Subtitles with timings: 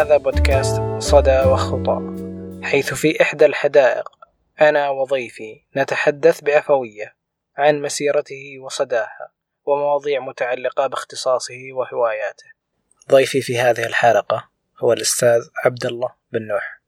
[0.00, 2.16] هذا بودكاست صدى وخطى
[2.62, 4.08] حيث في إحدى الحدائق
[4.60, 7.16] أنا وضيفي نتحدث بعفوية
[7.56, 9.32] عن مسيرته وصداها
[9.64, 12.44] ومواضيع متعلقة باختصاصه وهواياته.
[13.10, 16.80] ضيفي في هذه الحلقة هو الأستاذ عبد الله بن نوح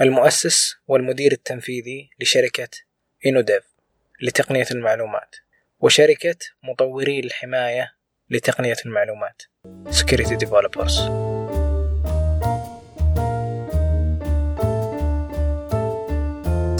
[0.00, 2.68] المؤسس والمدير التنفيذي لشركة
[3.26, 3.64] إنوديف
[4.22, 5.36] لتقنية المعلومات
[5.80, 7.94] وشركة مطوري الحماية
[8.30, 9.42] لتقنية المعلومات
[9.90, 11.33] Security Developers.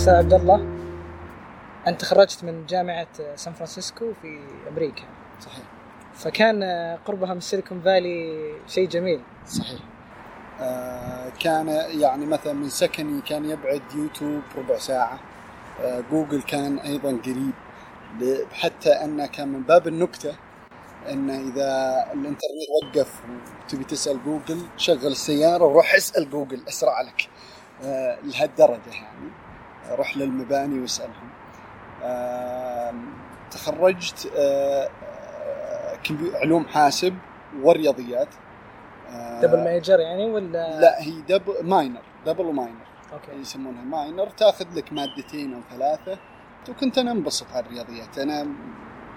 [0.05, 0.67] أستاذ عبد الله.
[1.87, 5.03] أنت تخرجت من جامعة سان فرانسيسكو في أمريكا.
[5.41, 5.65] صحيح.
[6.15, 6.63] فكان
[7.05, 9.21] قربها من سيليكون فالي شيء جميل.
[9.47, 9.81] صحيح.
[10.61, 11.69] آه كان
[12.01, 15.21] يعني مثلا من سكني كان يبعد يوتيوب ربع ساعة.
[15.81, 17.55] آه جوجل كان أيضا قريب.
[18.53, 20.35] حتى أنه كان من باب النكتة
[21.09, 23.21] أن إذا الإنترنت وقف
[23.65, 27.29] وتبي تسأل جوجل شغل السيارة وروح اسأل جوجل أسرع لك.
[27.85, 29.44] آه لهالدرجة يعني.
[29.91, 31.29] روح للمباني واسألهم.
[32.03, 32.95] آه
[33.51, 34.89] تخرجت آه
[36.35, 37.15] علوم حاسب
[37.63, 38.29] ورياضيات.
[39.43, 43.41] double major يعني ولا؟ لا هي double minor double و minor أوكي.
[43.41, 46.19] يسمونها minor تاخذ لك مادتين أو ثلاثة.
[46.69, 48.19] وكنت أنا انبسط على الرياضيات.
[48.19, 48.47] أنا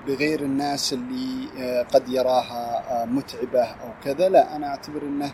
[0.08, 5.34] بغير الناس اللي قد يراها متعبة أو كذا لا أنا أعتبر إنه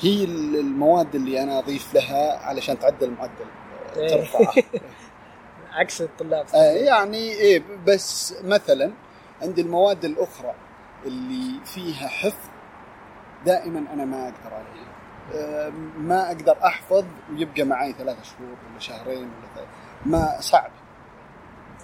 [0.00, 3.46] هي المواد اللي أنا أضيف لها علشان تعدل المعدل.
[3.94, 4.52] ترفعه
[5.78, 6.46] عكس الطلاب.
[6.54, 8.92] يعني إيه بس مثلا
[9.42, 10.54] عندي المواد الأخرى
[11.06, 12.48] اللي فيها حفظ
[13.46, 14.94] دائما أنا ما أقدر عليها.
[15.98, 19.70] ما أقدر أحفظ ويبقى معي ثلاثة شهور ولا شهرين ولا ثلاثة.
[20.06, 20.70] ما صعب.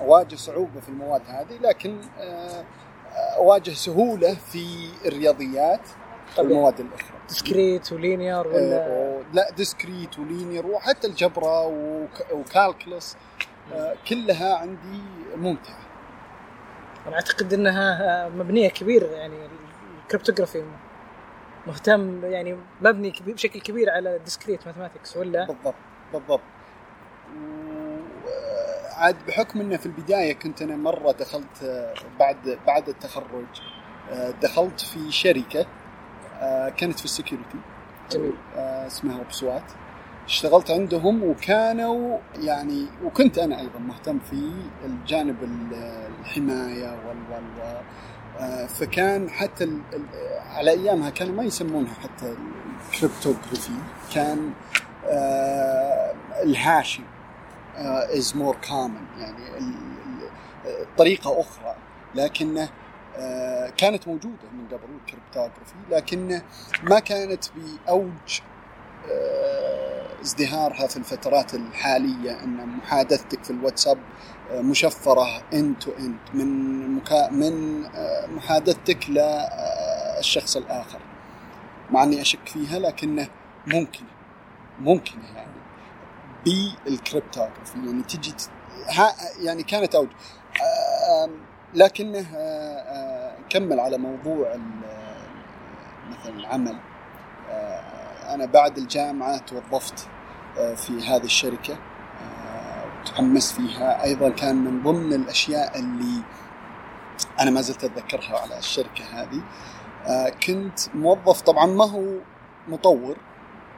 [0.01, 2.01] أواجه صعوبة في المواد هذه لكن
[3.37, 5.81] أواجه سهولة في الرياضيات
[6.39, 7.20] والمواد الأخرى.
[7.31, 11.67] discrete و linear ولا لا discrete و linear وحتى ال algebra
[12.33, 13.17] و calculus
[14.09, 15.03] كلها عندي
[15.37, 15.79] ممتعة.
[17.07, 19.37] أنا أعتقد إنها مبنية كبير يعني
[20.03, 20.65] ال cryptography
[21.67, 25.75] مهتم يعني مبني كبير بشكل كبير على discrete mathematics ولا؟ بالضبط
[26.13, 26.41] بالضبط.
[28.97, 31.85] عاد بحكم إنه في البداية كنت أنا مرة دخلت
[32.19, 33.47] بعد بعد التخرج
[34.43, 35.67] دخلت في شركة
[36.77, 37.59] كانت في ال security.
[38.11, 38.33] جميل.
[38.57, 39.63] اسمها بسوات
[40.27, 44.53] اشتغلت عندهم وكانوا يعني وكنت أنا أيضا مهتم في
[44.85, 45.37] الجانب
[46.21, 49.81] الحماية وال وال فكان حتى ال
[50.51, 52.35] على أيامها كانوا ما يسمونها حتى
[52.93, 53.73] ال cryptography.
[54.15, 54.53] كان
[56.43, 57.03] ال hashing
[57.77, 59.75] is more common يعني
[60.99, 61.75] طريقة أخرى.
[62.15, 62.69] لكنه
[63.77, 66.41] كانت موجودة من قبل ال cryptography لكن
[66.83, 68.41] ما كانت بأوج
[70.23, 73.99] ازدهارها في الفترات الحالية أن محادثتك في الواتساب
[74.53, 77.83] مشفرة end to end من مكا من
[78.37, 81.01] محادثتك للشخص الآخر.
[81.91, 83.29] مع أني أشك فيها لكنه
[83.67, 84.05] ممكن
[84.81, 85.61] ممكن يعني
[86.45, 87.79] بالكريبتوغرافي.
[87.87, 88.35] يعني تجي
[89.41, 90.09] يعني كانت أوج.
[91.75, 92.27] لكنه
[93.49, 94.57] كمل على موضوع
[96.11, 96.79] مثلا العمل.
[98.29, 100.09] أنا بعد الجامعة توظفت
[100.77, 101.79] في هذه الشركة
[103.07, 104.05] تحمست فيها.
[104.05, 106.23] أيضا كان من ضمن الأشياء اللي
[107.41, 109.43] أنا ما زلت أتذكرها على الشركة هذه.
[110.47, 112.19] كنت موظف طبعا ما هو
[112.69, 113.17] مطور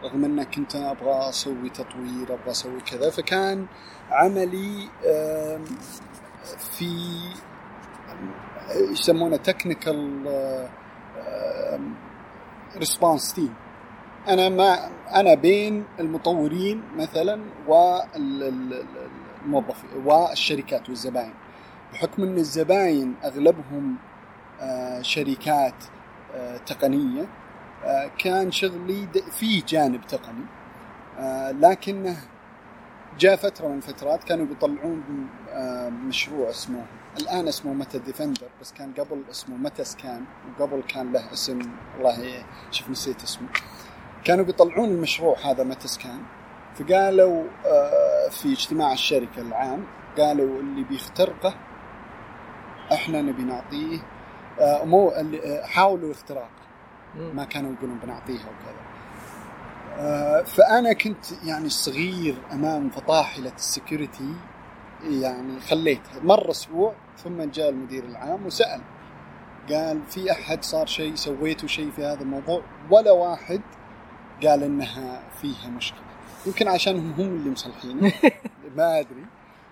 [0.05, 3.67] رغم ان كنت أبغى أسوي تطوير أبغى أسوي كذا فكان
[4.11, 4.89] عملي
[6.59, 7.19] في
[8.91, 10.27] يسمونه technical
[12.77, 13.55] response team
[14.29, 18.71] أنا ما أنا بين المطورين مثلا والموظفين
[20.05, 21.35] والشركات والزباين.
[21.93, 23.97] بحكم إن الزباين أغلبهم
[25.01, 25.75] شركات
[26.67, 27.29] تقنية
[28.19, 30.45] كان شغلي في جانب تقني.
[31.61, 32.17] لكنه
[33.19, 35.29] جاء فترة من الفترات كانوا بيطلعون
[36.09, 36.85] مشروع اسمه
[37.21, 40.25] الآن اسمه متى ديفندر بس كان قبل اسمه متى سكان
[40.59, 41.59] وقبل كان له اسم
[41.97, 43.49] والله شوف نسيت اسمه.
[44.25, 46.23] كانوا بيطلعون المشروع هذا متى سكان
[46.75, 47.45] فقالوا
[48.31, 49.85] في اجتماع الشركة العام
[50.19, 51.55] قالوا اللي بيخترقه
[52.93, 53.99] إحنا نبي نعطيه
[54.61, 56.63] مو اللي حاولوا اختراقه
[57.17, 58.83] ما كانوا يقولون بنعطيها وكذا.
[60.43, 64.35] فأنا كنت يعني صغير أمام فطاحلة السكيورتي
[65.11, 66.95] يعني خليتها مر أسبوع
[67.25, 68.81] ثم جاء المدير العام وسأل.
[69.71, 73.61] قال في أحد صار شيء سويتوا شيء في هذا الموضوع؟ ولا واحد.
[74.43, 76.03] قال إنها فيها مشكلة.
[76.47, 78.13] يمكن عشانهم هم اللي مصلحينه
[78.77, 79.27] ما أدري.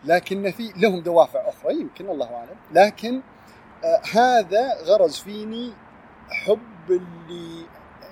[0.05, 2.56] لكن في لهم دوافع أخرى يمكن الله أعلم.
[2.73, 3.21] لكن
[3.85, 5.73] آه هذا غرز فيني
[6.31, 7.67] حب اللي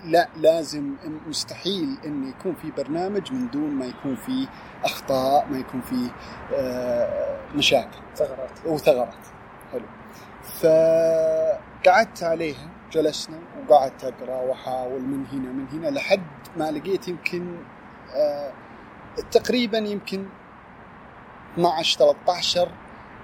[0.04, 0.94] لا لازم
[1.26, 4.46] مستحيل إن يكون في برنامج من دون ما يكون فيه
[4.84, 6.10] أخطاء ما يكون فيه
[6.54, 7.98] آه مشاكل.
[8.16, 8.50] ثغرات.
[8.66, 9.14] وثغرات
[9.72, 9.86] حلو.
[10.60, 16.22] فقعدت عليها جلسنا وقعدت أقرأ وأحاول من هنا من هنا لحد
[16.56, 17.56] ما لقيت يمكن
[18.14, 18.52] آه
[19.30, 20.26] تقريبا يمكن
[21.54, 22.68] 12 13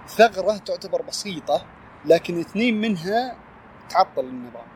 [0.09, 1.65] ثغرة تعتبر بسيطة
[2.05, 3.37] لكن اثنين منها
[3.91, 4.67] تعطل النظام.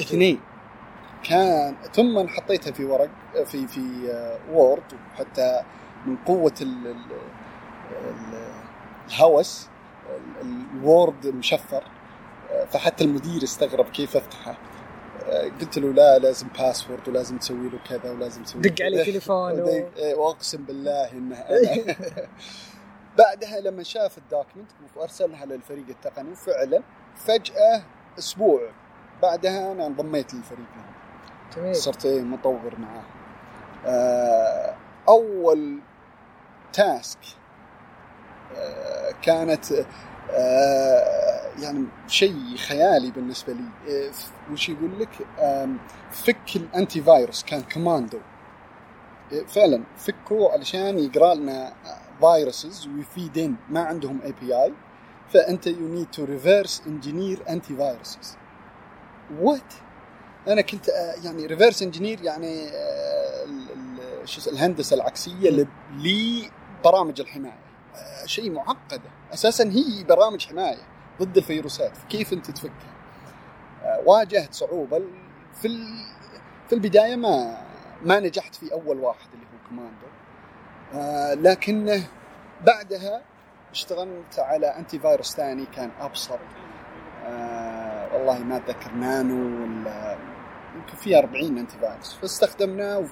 [0.00, 0.40] اثنين.
[1.24, 3.10] كان ثم حطيتها في ورق
[3.44, 3.80] في في
[4.52, 4.82] وورد
[5.14, 5.62] وحتى
[6.06, 6.96] من قوة ال ال
[7.90, 8.44] ال
[9.08, 9.68] الهوس
[10.42, 11.84] ال Word مشفر.
[12.70, 14.58] فحتى المدير استغرب كيف أفتحه.
[15.60, 19.86] قلت له لا لازم password ولازم تسوي له كذا ولازم تسوي دق عليه تليفون و...
[20.16, 21.96] وأقسم بالله انه أنا
[23.18, 26.82] بعدها لما شاف ال document وأرسلها للفريق التقني وفعلا
[27.16, 27.82] فجأة
[28.18, 28.70] أسبوع
[29.22, 30.93] بعدها أنا انضميت للفريق لهم
[31.56, 31.76] جميل.
[31.76, 33.04] صرت إيه مطور معاه.
[33.86, 34.74] آه،
[35.08, 35.80] أول
[36.72, 37.18] task
[38.56, 39.72] آه، كانت
[40.30, 44.10] آه، يعني شيء خيالي بالنسبة لي.
[44.52, 45.26] وش يقول لك؟
[46.10, 48.18] فك ال antivirus كان كوماندو.
[49.46, 51.72] فعلا فكوا علشان يقرأ لنا
[52.20, 54.72] viruses ويفيدين ما عندهم API
[55.32, 58.36] فأنت you need to reverse engineer antiviruses
[59.40, 59.74] what
[60.48, 60.88] أنا كنت
[61.24, 62.70] يعني reverse engineer يعني
[64.24, 67.64] شو الهندسة العكسية لبرامج الحماية.
[68.24, 70.82] شيء معقده أساسا هي برامج حماية
[71.22, 71.92] ضد الفيروسات.
[72.08, 72.94] كيف أنت تفكها
[74.04, 75.02] واجهت صعوبة.
[75.62, 75.68] في
[76.68, 77.64] في البداية ما
[78.02, 80.06] ما نجحت في أول واحد اللي هو كوماندو.
[81.48, 82.06] لكنه
[82.66, 83.22] بعدها
[83.72, 85.90] اشتغلت على antivirus ثاني كان
[87.26, 90.33] آه والله ما أتذكر نانو ولا
[90.74, 93.04] يمكن فيه 40 انتي فايروس فاستخدمناه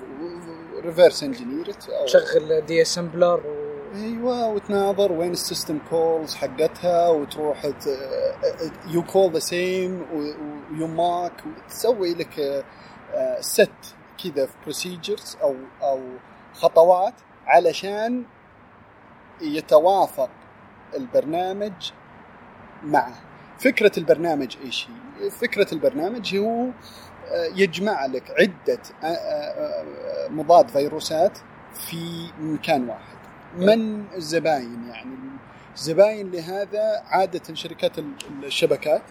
[0.84, 3.72] ريفرس انجينيرت شغل دي اسمبلر و...
[3.94, 7.66] أيوه وتناظر وين السيستم كولز حقتها وتروح
[8.90, 10.06] يو كول ذا سيم
[10.72, 12.64] ويماك وتسوي لك
[13.40, 13.70] ست
[14.24, 16.00] كذا في بروسيجرز أو أو
[16.54, 17.14] خطوات
[17.46, 18.24] علشان
[19.40, 20.30] يتوافق
[20.96, 21.92] البرنامج
[22.82, 23.14] معه
[23.58, 24.88] فكرة البرنامج إيش
[25.20, 26.66] هي؟ فكرة البرنامج هو
[27.34, 28.78] يجمع لك عدة
[30.30, 31.38] مضاد فيروسات
[31.74, 33.16] في مكان واحد.
[33.56, 35.14] من الزباين يعني؟
[35.76, 37.92] الزباين لهذا عادة شركات
[38.42, 39.02] الشبكات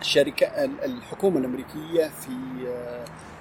[0.00, 2.30] الشركة الحكومة الأمريكية في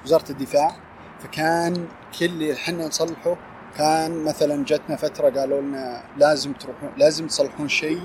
[0.05, 0.75] وزارة الدفاع
[1.19, 1.87] فكان
[2.19, 3.35] كل اللي إحنا نصلحه
[3.77, 8.01] كان مثلا جتنا فترة قالوا لنا لازم تروحون لازم تصلحون شيء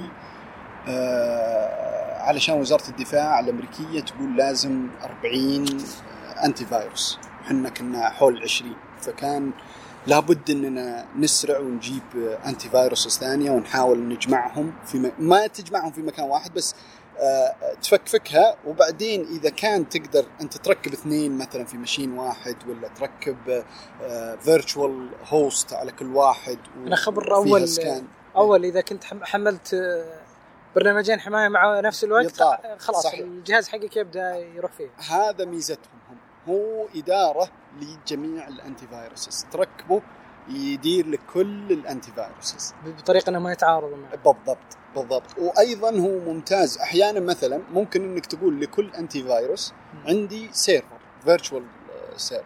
[0.89, 1.94] آه
[2.25, 4.89] علشان وزارة الدفاع الأمريكية تقول لازم
[5.25, 5.67] 40
[6.45, 9.51] أنتي فايروس إحنا كنا حول 20 فكان
[10.07, 12.03] لابد إننا نسرع ونجيب
[12.47, 15.13] انتي فايروس ثانية ونحاول نجمعهم في م...
[15.19, 16.75] ما تجمعهم في مكان واحد بس
[17.19, 18.57] آه تفكفكها.
[18.67, 23.65] وبعدين إذا كان تقدر أنت تركب اثنين مثلا في ماشين واحد ولا تركب
[24.41, 28.05] virtual آه host على كل واحد أنا خبر أول scan.
[28.37, 29.75] أول إذا كنت حملت
[30.75, 32.77] برنامجين حماية مع نفس الوقت يطار.
[32.79, 33.21] خلاص صحيح.
[33.21, 34.91] الجهاز حقك يبدأ يروح فيه.
[35.11, 36.19] هذا ميزتهم هم.
[36.49, 37.49] هو إدارة
[37.81, 40.03] لجميع ال antiviruses تركبه
[40.49, 44.11] يدير لك كل ال antiviruses بطريقة إنه ما يتعارض معه.
[44.11, 44.59] بالضبط
[44.95, 45.39] بالضبط.
[45.39, 46.79] وأيضا هو ممتاز.
[46.79, 49.73] أحيانا مثلا ممكن إنك تقول لكل antivirus
[50.07, 51.65] عندي server virtual
[52.17, 52.45] server.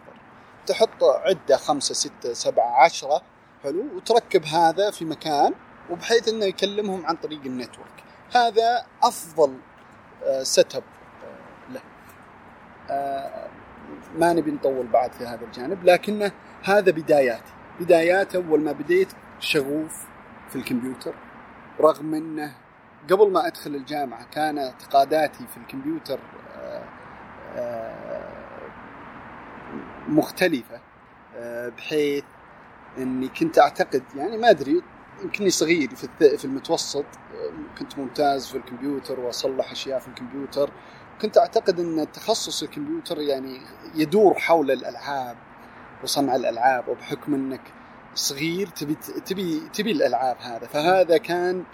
[0.66, 3.22] تحط عدة خمسة ستة سبعة عشرة
[3.62, 5.54] حلو وتركب هذا في مكان
[5.90, 8.04] وبحيث إنه يكلمهم عن طريق ال network.
[8.34, 9.58] هذا أفضل
[10.42, 10.82] setup
[11.70, 11.80] له.
[14.18, 16.32] ما نبي نطول بعد في هذا الجانب لكنه
[16.64, 17.52] هذا بداياتي.
[17.80, 19.08] بدايات أول ما بديت
[19.40, 20.06] شغوف
[20.48, 21.14] في الكمبيوتر
[21.80, 22.54] رغم إنه
[23.10, 26.18] قبل ما أدخل الجامعة كان اعتقاداتي في الكمبيوتر
[30.08, 30.80] مختلفة
[31.76, 32.24] بحيث
[32.98, 34.82] إني كنت أعتقد يعني ما أدري
[35.22, 37.04] يمكنني صغير في في المتوسط.
[37.78, 40.70] كنت ممتاز في الكمبيوتر وأصلح أشياء في الكمبيوتر.
[41.22, 43.60] كنت أعتقد أن تخصص الكمبيوتر يعني
[43.94, 45.36] يدور حول الألعاب
[46.02, 47.60] وصنع الألعاب وبحكم أنك
[48.14, 48.94] صغير تبي
[49.26, 50.66] تبي تبي الألعاب هذا.
[50.66, 51.64] فهذا كان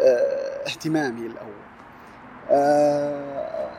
[0.00, 1.62] أه اهتمامي الأول.
[2.50, 3.70] أه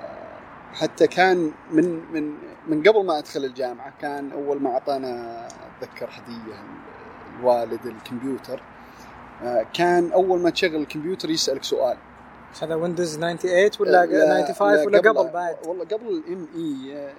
[0.74, 2.38] حتى كان من من
[2.68, 6.63] من قبل ما أدخل الجامعة كان أول ما أعطانا أتذكر هدية
[7.39, 8.63] الوالد الكمبيوتر.
[9.74, 11.98] كان أول ما تشغل الكمبيوتر يسألك سؤال.
[12.62, 17.10] هذا ويندوز 98 ولا لا- 95 لا، ولا قبل بعد؟ والله قبل الإم إي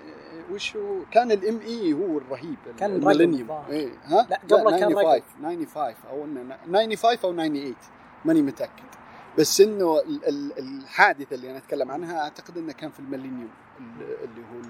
[0.53, 3.51] وش هو؟ كان ال ME هو الرهيب كان ال Millennium.
[3.71, 7.75] إيه ها؟ لا، قبله كان 95 95 أو إنه 95 أو 98
[8.25, 8.83] ماني متأكد.
[9.39, 13.51] بس إنه ال- ال- الحادثه اللي أنا أتكلم عنها أعتقد إنه كان في ال Millennium
[13.81, 14.61] ال- اللي هو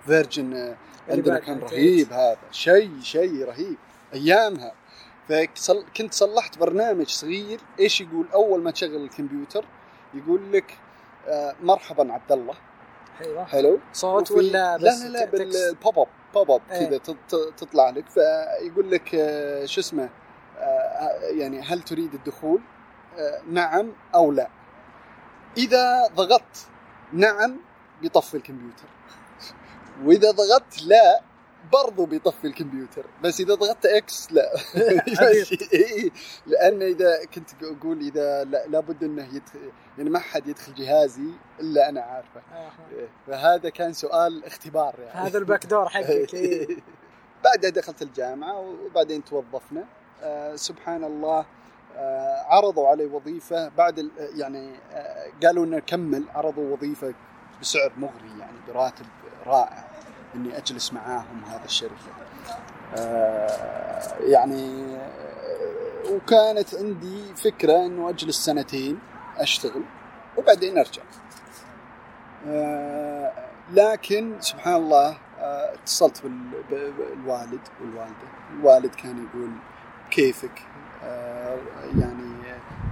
[0.00, 0.74] ال version
[1.08, 1.70] عندنا كان 98.
[1.72, 3.76] رهيب هذا شيء شيء رهيب.
[4.14, 4.72] أيامها.
[5.28, 9.64] فكنت صلحت برنامج صغير إيش يقول أول ما تشغل الكمبيوتر
[10.14, 10.78] يقول لك
[11.28, 12.54] آه، مرحبا عبد الله
[13.20, 16.60] أيوه حلو صوت ولا لا بس لا لا؟ بالبوب اب بوب اب.
[16.70, 20.08] كذا تط- تطلع لك فيقول لك آه، شو اسمه
[20.58, 22.60] آه، يعني هل تريد الدخول؟
[23.50, 24.48] نعم أو لا.
[25.56, 26.66] إذا ضغطت
[27.12, 27.56] نعم
[28.02, 28.84] بيطفي الكمبيوتر.
[30.04, 31.20] وإذا ضغطت لا
[31.72, 34.50] برضو بيطفي الكمبيوتر بس إذا ضغطت X لا.
[35.72, 36.10] إيه،
[36.46, 39.58] لأن إذا كنت أقول إذا لا لابد إنه يدخل
[39.98, 41.28] يعني ما حد يدخل جهازي
[41.60, 42.40] إلا أنا عارفه.
[42.52, 42.70] آه.
[42.92, 45.28] إيه، فهذا كان سؤال اختبار يعني.
[45.28, 46.66] هذا الباك دور حقك إيه.
[47.44, 49.84] بعدها دخلت الجامعة وبعدين توظفنا.
[50.22, 51.44] آه سبحان الله
[51.96, 54.10] آه عرضوا علي وظيفة بعد ال-
[54.40, 57.14] يعني آه قالوا لنا كمل عرضوا وظيفة
[57.60, 59.06] بسعر مغري يعني براتب
[59.46, 59.91] رائع.
[60.34, 62.12] إني أجلس معاهم هذا الشركة.
[62.96, 68.98] آه يعني آه وكانت عندي فكرة إنه أجلس سنتين
[69.36, 69.82] أشتغل
[70.38, 71.02] وبعدين أرجع.
[72.46, 73.32] آه،
[73.72, 76.22] لكن سبحان الله آه، اتصلت
[76.70, 78.28] بالوالد والوالدة.
[78.50, 79.50] الوالد كان يقول
[80.10, 80.62] كيفك؟
[81.04, 81.58] آه،
[81.98, 82.32] يعني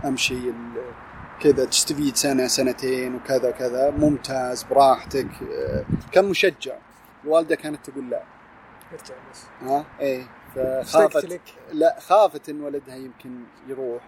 [0.04, 0.52] أمشي
[1.40, 5.28] كذا تستفيد سنة سنتين وكذا كذا ممتاز براحتك.
[5.52, 6.76] آه، كان مشجع.
[7.24, 8.22] الوالده كانت تقول لا.
[8.92, 9.46] ارجع بس.
[9.62, 10.26] ها؟ إيه.
[10.54, 14.02] فخافت لك؟ لا خافت إن ولدها يمكن يروح.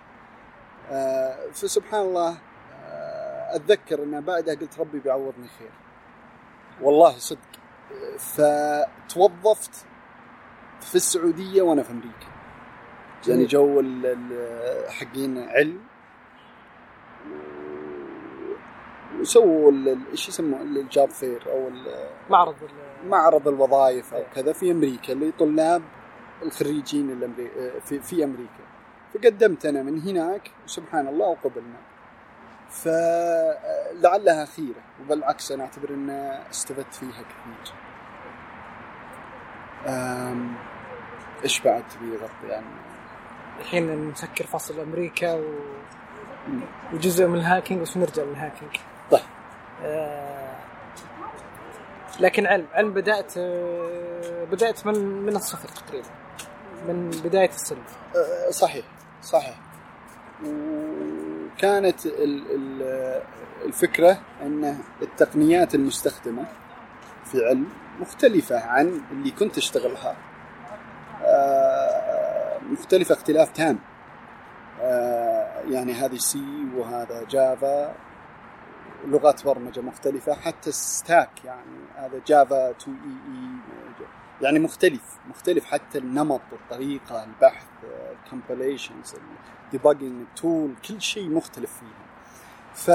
[0.90, 2.38] آه فسبحان الله
[2.84, 5.70] آه أتذكر إن بعدها قلت ربي بيعوضني خير.
[6.80, 7.38] والله صدق.
[8.18, 9.86] فتوظفت
[10.80, 12.26] في السعودية وأنا في أمريكا.
[13.28, 13.44] يعني.
[13.44, 13.82] جو
[14.88, 15.80] حقين علم.
[19.20, 19.72] وسووا
[20.10, 21.70] إيش يسموه؟ الجاب فير أو
[22.30, 22.54] معرض
[23.06, 25.82] معرض الوظائف أو كذا في أمريكا لطلاب
[26.42, 27.50] الخريجين الأمري...
[27.84, 28.64] في في أمريكا.
[29.14, 31.78] فقدمت أنا من هناك وسبحان الله وقبلنا.
[32.70, 36.10] فلعلها خيرة وبالعكس أنا أعتبر أن
[36.50, 37.74] استفدت فيها كثير.
[41.44, 42.18] إيش بعد تبي
[42.48, 42.66] يعني
[43.60, 45.42] الحين نسكر فصل أمريكا و...
[46.92, 48.76] وجزء من ال hacking بس نرجع لل hacking.
[49.10, 49.20] طيب.
[49.82, 50.31] آه...
[52.20, 54.44] لكن علم علم بدأت آه...
[54.44, 56.08] بدأت من من الصفر تقريبا.
[56.88, 57.82] من بداية السلم
[58.16, 58.84] أه، صحيح
[59.22, 59.54] صحيح.
[60.44, 63.22] وكانت ال- ال-
[63.64, 66.44] الفكرة أن التقنيات المستخدمة
[67.24, 67.66] في علم
[68.00, 70.16] مختلفة عن اللي كنت أشتغلها.
[71.24, 73.78] أه، مختلفة اختلاف تام.
[75.70, 77.94] يعني هذه C وهذا Java
[79.06, 84.06] لغات برمجة مختلفة حتى ال stack يعني هذا Java 2 EE
[84.42, 87.66] يعني مختلف مختلف حتى النمط الطريقة البحث
[88.12, 89.14] ال compilations
[89.64, 92.02] ال debugging tool كل شيء مختلف فيها
[92.74, 92.90] ف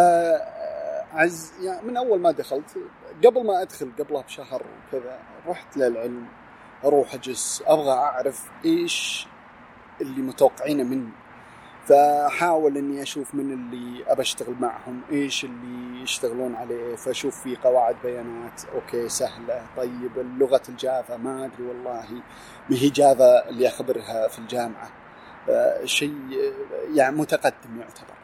[1.13, 2.77] عز يعني من أول ما دخلت
[3.25, 6.27] قبل ما أدخل قبلها بشهر وكذا رحت للعلم
[6.83, 9.27] أروح أجلس أبغى أعرف إيش
[10.01, 11.11] اللي متوقعينه مني.
[11.87, 17.95] فاحاول إني أشوف من اللي أبى أشتغل معهم إيش اللي يشتغلون عليه فأشوف في قواعد
[18.03, 22.05] بيانات okay سهلة طيب لغة ال Java ما أدري والله
[22.69, 24.89] ما هي Java اللي أخبرها في الجامعة.
[25.49, 26.13] آه، شيء
[26.93, 28.17] يعني متقدم يعتبر.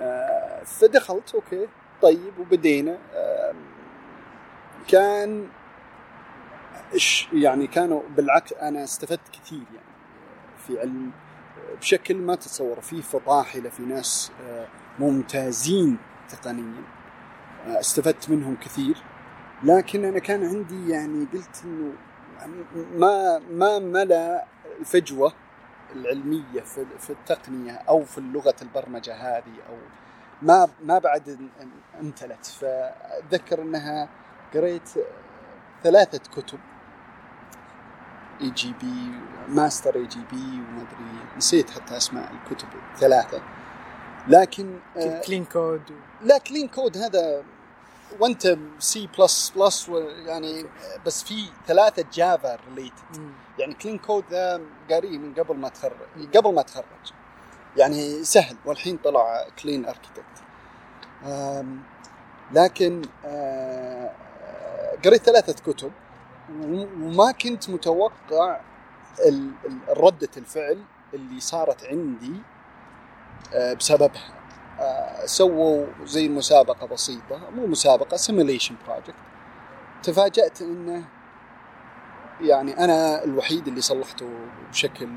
[0.00, 1.68] آه، فدخلت okay
[2.02, 2.98] طيب وبدينا.
[3.14, 3.54] آه،
[4.88, 5.48] كان
[7.32, 9.92] يعني كانوا بالعكس أنا استفدت كثير يعني
[10.66, 11.12] في علم
[11.80, 14.66] بشكل ما تتصور في فطاحله في ناس آه،
[14.98, 16.82] ممتازين تقنيا.
[17.66, 18.96] آه، استفدت منهم كثير.
[19.64, 21.92] لكن أنا كان عندي يعني قلت إنه
[22.94, 24.44] ما ما ملا
[24.80, 25.32] الفجوة
[25.96, 26.60] العلمية
[26.98, 29.76] في التقنية أو في لغة البرمجة هذه أو
[30.42, 31.50] ما ما بعد
[32.00, 32.46] امتلت.
[32.46, 34.08] فاتذكر إنها
[34.54, 34.90] قريت
[35.82, 36.58] ثلاثة كتب.
[38.42, 39.10] اي جي بي
[39.48, 43.42] ماستر اي جي بي وما ادري نسيت حتى أسماء الكتب الثلاثة.
[44.28, 45.82] لكن آه، Clean Code.
[46.22, 47.42] لا Clean Code هذا
[48.20, 49.88] وأنت C plus plus
[50.26, 50.66] يعني
[51.06, 53.32] بس في ثلاثة Java related.
[53.58, 57.12] يعني Clean Code ذا قاريه من قبل ما تخرج قبل ما تخرج.
[57.76, 60.42] يعني سهل والحين طلع Clean Architect
[62.52, 64.10] لكن آه،
[65.04, 65.92] قريت ثلاثة كتب.
[66.50, 68.60] وما كنت متوقع
[69.88, 70.78] ردة الفعل
[71.14, 72.32] اللي صارت عندي
[73.54, 74.42] آه، بسببها.
[74.80, 79.14] آه، سووا زي مسابقة بسيطة مو مسابقة simulation project
[80.02, 81.04] تفاجأت انه
[82.40, 84.30] يعني أنا الوحيد اللي صلحته
[84.70, 85.08] بشكل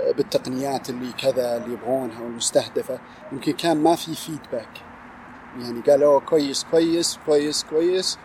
[0.00, 2.98] آه، بالتقنيات اللي كذا اللي يبغونها والمستهدفة.
[3.32, 4.80] يمكن كان ما في فيدباك
[5.60, 8.18] يعني قالوا كويس كويس كويس كويس.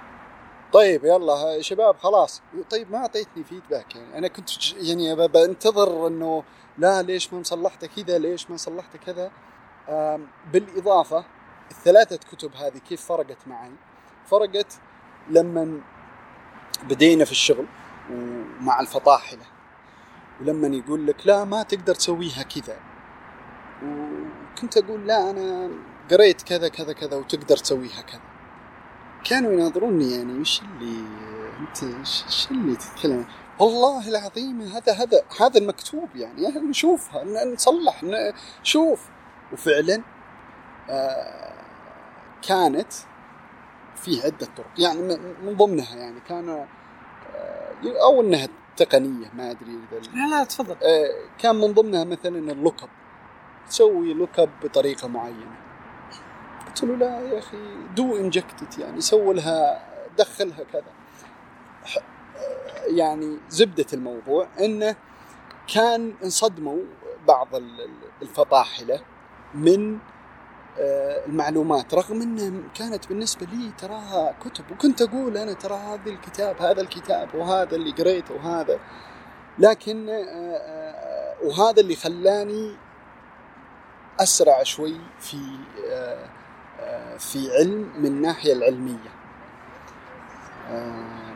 [0.74, 2.42] طيب يلا شباب خلاص.
[2.72, 6.44] طيب ما أعطيتني فيدباك يعني أنا كنت يعني بنتظر إنه
[6.78, 9.32] لا ليش ما صلحته كذا ليش ما صلحته كذا.
[10.54, 11.26] بالإضافة
[11.72, 13.72] الثلاثة كتب هذه كيف فرقت معي.
[14.26, 14.80] فرقت
[15.30, 15.82] لما
[16.84, 17.66] بدينا في الشغل
[18.12, 19.46] ومع الفطاحلة
[20.42, 22.78] ولما يقول لك لا ما تقدر تسويها كذا.
[23.84, 25.70] وكنت أقول لا أنا
[26.12, 28.22] قريت كذا كذا كذا وتقدر تسويها كذا.
[29.30, 31.04] كانوا يناظروني يعني وش اللي
[31.60, 33.26] أنت إيش اللي تتكلم؟
[33.60, 39.02] والله العظيم هذا هذا هذا المكتوب يعني نشوفها نصلح ن- شوف.
[39.54, 40.04] وفعلا
[40.90, 41.54] آه
[42.48, 42.94] كانت
[43.96, 46.68] في عدة طرق يعني من من ضمنها يعني كان آه
[48.04, 50.76] أو إنها تقنية ما أدري إذا لا لا تفضل.
[50.84, 52.90] آه، كان من ضمنها مثلا ال look up
[53.70, 55.67] تسوي look up بطريقة معينة.
[56.82, 57.58] قلت له لا يا أخي
[57.96, 59.80] do inject it يعني سوي لها
[60.18, 60.92] دخلها كذا.
[62.88, 64.96] يعني زبدة الموضوع إنه
[65.74, 66.80] كان انصدموا
[67.28, 69.00] بعض ال- ال- الفطاحله
[69.54, 69.98] من
[70.80, 76.62] آه، المعلومات رغم إنها كانت بالنسبة لي تراها كتب وكنت أقول أنا ترى هذا الكتاب
[76.62, 78.80] هذا الكتاب وهذا اللي قريته وهذا.
[79.60, 82.76] لكن آه، آه، وهذا اللي خلاني
[84.20, 85.38] أسرع شوي في
[87.20, 89.10] في علم من الناحيه العلمية.
[90.70, 91.34] آه،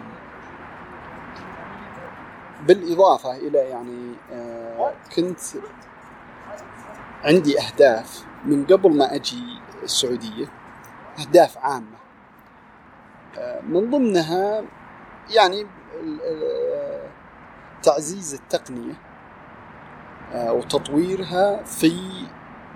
[2.68, 5.40] بالإضافة إلى يعني آه، كنت
[7.24, 9.44] عندي أهداف من قبل ما أجي
[9.84, 10.46] السعودية
[11.20, 11.98] أهداف عامة.
[13.38, 14.64] آه، من ضمنها
[15.36, 15.68] يعني
[17.84, 18.94] تعزيز التقنية
[20.34, 21.94] آه، وتطويرها في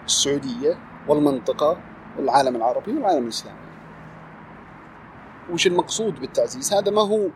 [0.05, 1.77] السعودية والمنطقة.
[2.17, 3.57] والعالم العربي والعالم الإسلامي.
[5.51, 7.27] وش المقصود بالتعزيز؟ هذا ما هو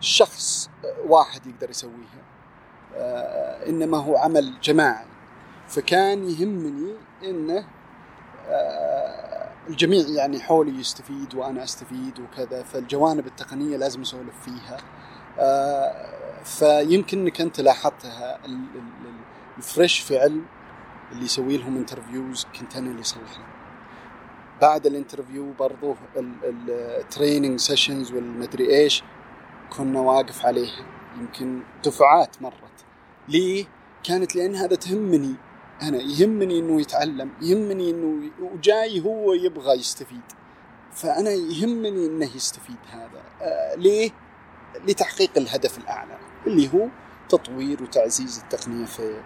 [0.00, 0.70] شخص
[1.06, 2.22] واحد يقدر يسويها
[2.96, 5.06] آه، إنما هو عمل جماعي
[5.68, 6.94] فكان يهمني
[7.24, 7.64] إنه
[8.48, 14.76] آه، الجميع يعني حولي يستفيد وأنا أستفيد وكذا فالجوانب التقنية لازم أسولف فيها
[15.38, 15.94] آه،
[16.44, 19.24] فيمكن انك أنت لاحظتها ال- ال- ال-
[19.58, 20.44] ال fresh في علم
[21.12, 23.53] اللي يسوي لهم interviews كنت أنا اللي اصلح لهم
[24.60, 29.02] بعد ال interview برضو ال training sessions والمدري إيش
[29.76, 30.70] كنا واقف عليه.
[31.20, 32.84] يمكن دفعات مرت.
[33.28, 33.64] ليه؟
[34.04, 35.34] كانت لأن هذا تهمني
[35.82, 35.98] أنا.
[35.98, 37.30] يهمني إنه يتعلم.
[37.42, 40.22] يهمني إنه وجاي هو يبغى يستفيد.
[40.92, 43.22] فأنا يهمني إنه يستفيد هذا.
[43.42, 44.10] آه ليه؟
[44.88, 46.88] لتحقيق الهدف الأعلى اللي هو
[47.28, 49.20] تطوير وتعزيز التقنية في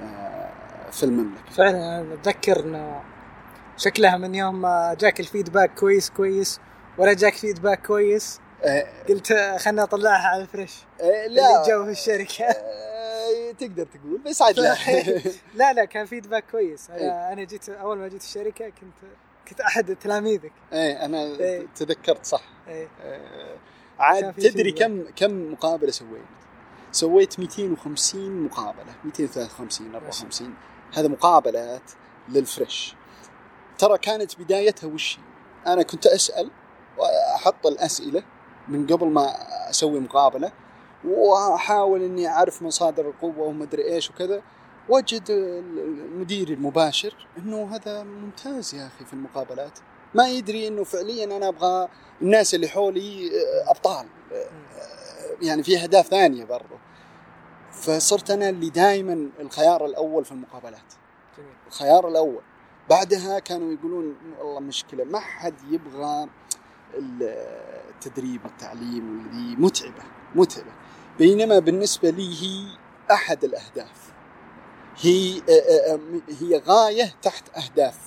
[0.00, 1.50] آه في المملكة.
[1.50, 3.02] فعلا أتذكر إنه
[3.78, 6.60] شكلها من يوم ما جاك الفيدباك كويس كويس
[6.98, 8.40] ولا جاك feedback كويس.
[8.62, 10.74] آه قلت خلنا اطلعها على ال fresh.
[11.00, 11.64] اللي لا.
[11.68, 12.44] جو في الشركة.
[12.44, 14.76] آه تقدر تقول بس عاد لا.
[15.54, 16.90] لا لا كان feedback كويس.
[16.90, 17.10] إيه.
[17.10, 19.10] أنا أنا جيت أول ما جيت الشركة كنت
[19.48, 20.52] كنت أحد تلاميذك.
[20.72, 21.66] إيه أنا إيه.
[21.76, 22.42] تذكرت صح.
[22.68, 22.88] إيه.
[22.98, 23.20] كان
[23.98, 26.22] عاد تدري كم كم مقابلة سويت؟
[26.92, 28.94] سويت 250 مقابلة.
[29.04, 30.54] 253 54
[30.94, 31.90] هذا مقابلات
[32.28, 32.97] للفريش.
[33.78, 35.18] ترى كانت بدايتها وش؟
[35.66, 36.50] أنا كنت أسأل
[36.98, 38.22] وأحط الأسئلة
[38.68, 39.34] من قبل ما
[39.70, 40.52] أسوي مقابلة
[41.04, 44.42] وأحاول إني أعرف مصادر القوة ومدري إيش وكذا.
[44.88, 49.78] وجد المدير المباشر إنه هذا ممتاز يا أخي في المقابلات.
[50.14, 51.88] ما يدري إنه فعليا أنا أبغى
[52.22, 53.30] الناس اللي حولي
[53.66, 54.06] أبطال
[55.42, 56.74] يعني في أهداف ثانية برضو.
[57.72, 60.92] فصرت أنا اللي دائما الخيار الأول في المقابلات.
[61.38, 61.52] جميل.
[61.66, 62.42] الخيار الأول.
[62.90, 66.28] بعدها كانوا يقولون والله مشكلة ما حد يبغى
[66.94, 70.02] التدريب والتعليم والذي متعبة
[70.34, 70.72] متعبة.
[71.18, 72.76] بينما بالنسبة لي هي
[73.10, 74.12] أحد الأهداف.
[75.00, 76.00] هي آه، آه،
[76.40, 77.98] هي غاية تحت أهداف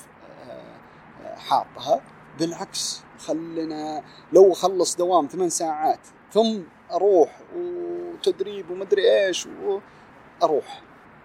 [0.50, 2.02] آه، حاطها.
[2.39, 6.00] بالعكس خلنا لو أخلص دوام ثمان ساعات
[6.34, 6.60] ثم
[6.91, 10.82] أروح وتدريب ومدري إيش وأروح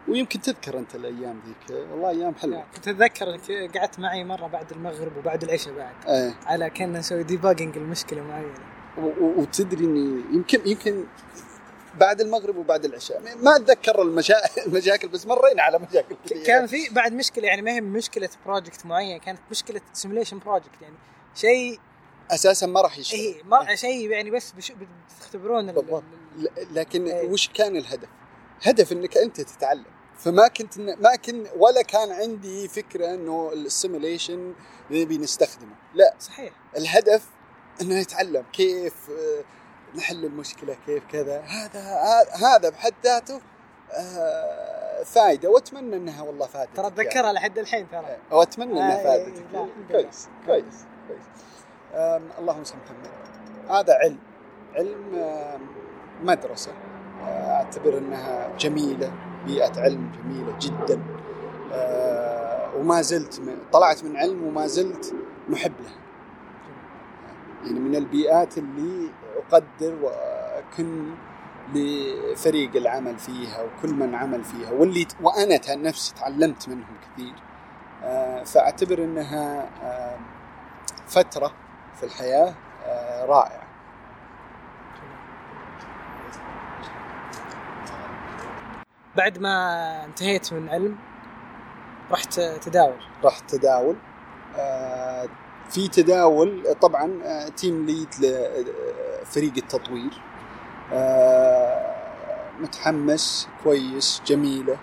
[0.09, 1.79] ويمكن تذكر أنت الأيام ذيك.
[1.91, 2.65] والله أيام حلوة.
[2.75, 3.41] كنت اتذكر
[3.79, 5.95] قعدت معي مرة بعد المغرب وبعد العشاء بعد.
[6.09, 6.35] إيه.
[6.47, 8.55] على كنا نسوي debugging المشكلة معينة.
[9.21, 11.05] وتدري إني يمكن يمكن
[11.95, 13.23] بعد المغرب وبعد العشاء.
[13.43, 14.35] ما أتذكر المشا...
[14.67, 16.45] المشاكل بس مرينا على مشاكل كثيرة.
[16.47, 20.95] كان في بعد مشكلة يعني ما هي مشكلة project معين كانت مشكلة simulation project يعني
[21.35, 21.81] شيء
[22.31, 23.21] أساسا ما راح يشتغل.
[23.21, 24.73] اي ما شيء يعني بس بش-
[25.17, 26.03] بتختبرون ال- بالضبط.
[26.73, 27.29] لكن إيه.
[27.31, 28.09] وش كان الهدف؟
[28.63, 29.85] هدف إنك أنت تتعلم.
[30.19, 34.55] فما كنت ما كن ولا كان عندي فكرة إنه السيموليشن
[34.91, 35.75] نبي نستخدمه.
[35.95, 36.15] لا.
[36.21, 36.53] صحيح.
[36.77, 37.25] الهدف
[37.81, 39.45] إنه نتعلم كيف آه،
[39.99, 41.41] نحل المشكلة كيف كذا.
[41.41, 41.81] هذا
[42.47, 43.41] هذا- بحد ذاته
[43.93, 48.17] آه، فائده وأتمنى إنها والله فادت ترى اتذكرها لحد الحين ترى.
[48.31, 49.69] واتمنى إنها إيه، الحمد لله.
[49.93, 51.21] كويس كويس كويس.
[51.95, 53.11] آم، اللهم صل محمد.
[53.71, 54.19] هذا علم.
[54.75, 55.23] علم
[56.23, 56.73] مدرسة.
[57.23, 59.13] آه، أعتبر إنها جميلة.
[59.47, 61.01] بيئة علم جميلة جدا.
[61.73, 65.15] آه، وما زلت طلعت من علم وما زلت
[65.49, 65.97] محب لها.
[67.65, 71.15] يعني من البيئات اللي أقدر وأكن
[71.75, 77.35] لفريق العمل فيها وكل من عمل فيها واللي وأنا ت- نفسي تعلمت منهم كثير.
[78.05, 80.17] آه، فأعتبر إنها آه،
[81.07, 81.53] فترة
[81.97, 82.55] في الحياة
[82.87, 83.25] آه،
[89.17, 90.97] بعد ما انتهيت من علم
[92.11, 92.97] رحت تداول.
[93.25, 93.97] راح تداول.
[94.59, 95.29] آه،
[95.71, 100.23] في تداول طبعا آه، تيم ليد لفريق التطوير.
[100.93, 101.97] آه،
[102.61, 104.79] متحمس كويس جميلة.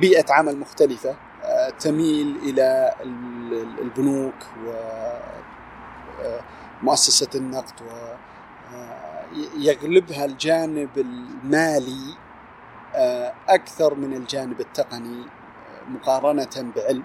[0.00, 1.16] بيئة عمل مختلفة.
[1.80, 4.34] تميل إلى ال- البنوك
[6.82, 7.80] ومؤسسه النقد
[9.32, 12.16] ويغلبها الجانب المالي
[12.94, 17.02] آه، أكثر من الجانب التقني آه، مقارنة بعلم.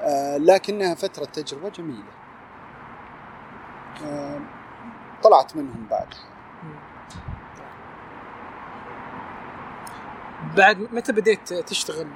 [0.00, 2.12] آه، لكنها فترة تجربة جميلة.
[4.04, 4.40] آه،
[5.22, 6.20] طلعت منهم بعدها.
[10.56, 12.06] بعد متى بديت تشتغل؟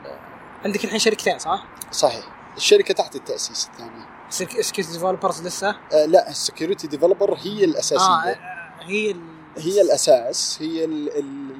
[0.64, 2.24] عندك الحين شركتين صح؟ صحيح.
[2.56, 8.30] الشركة تحت التأسيس الثاني Security Developers لسه؟ آه، لا ال Security Developer هي الأساسية.
[8.30, 9.20] آه هي ال...
[9.56, 11.50] هي الأساس هي ال ال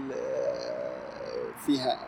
[1.66, 1.98] فيها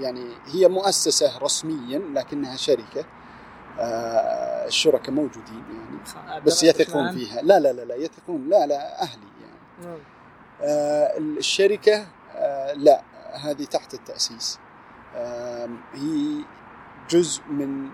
[0.00, 3.04] يعني هي مؤسسة رسميا لكنها شركة
[3.78, 7.42] آه، الشركاء موجودين يعني بس يثقون فيها.
[7.42, 9.88] لا لا لا لا يثقون لا لا أهلي يعني.
[9.88, 9.98] مم.
[10.62, 14.58] آه، الشركة آه، لا هذه تحت التأسيس.
[15.94, 16.44] هي
[17.10, 17.90] جزء من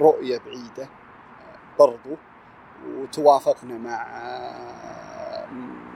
[0.00, 0.88] رؤية بعيدة
[1.78, 2.16] برضو
[2.96, 4.06] وتوافقنا مع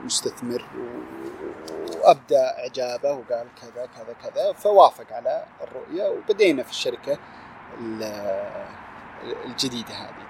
[0.05, 7.17] مستثمر و- وأبدى إعجابه وقال كذا كذا كذا فوافق على الرؤية وبدينا في الشركة
[7.79, 8.03] ال-
[9.45, 10.27] الجديدة هذه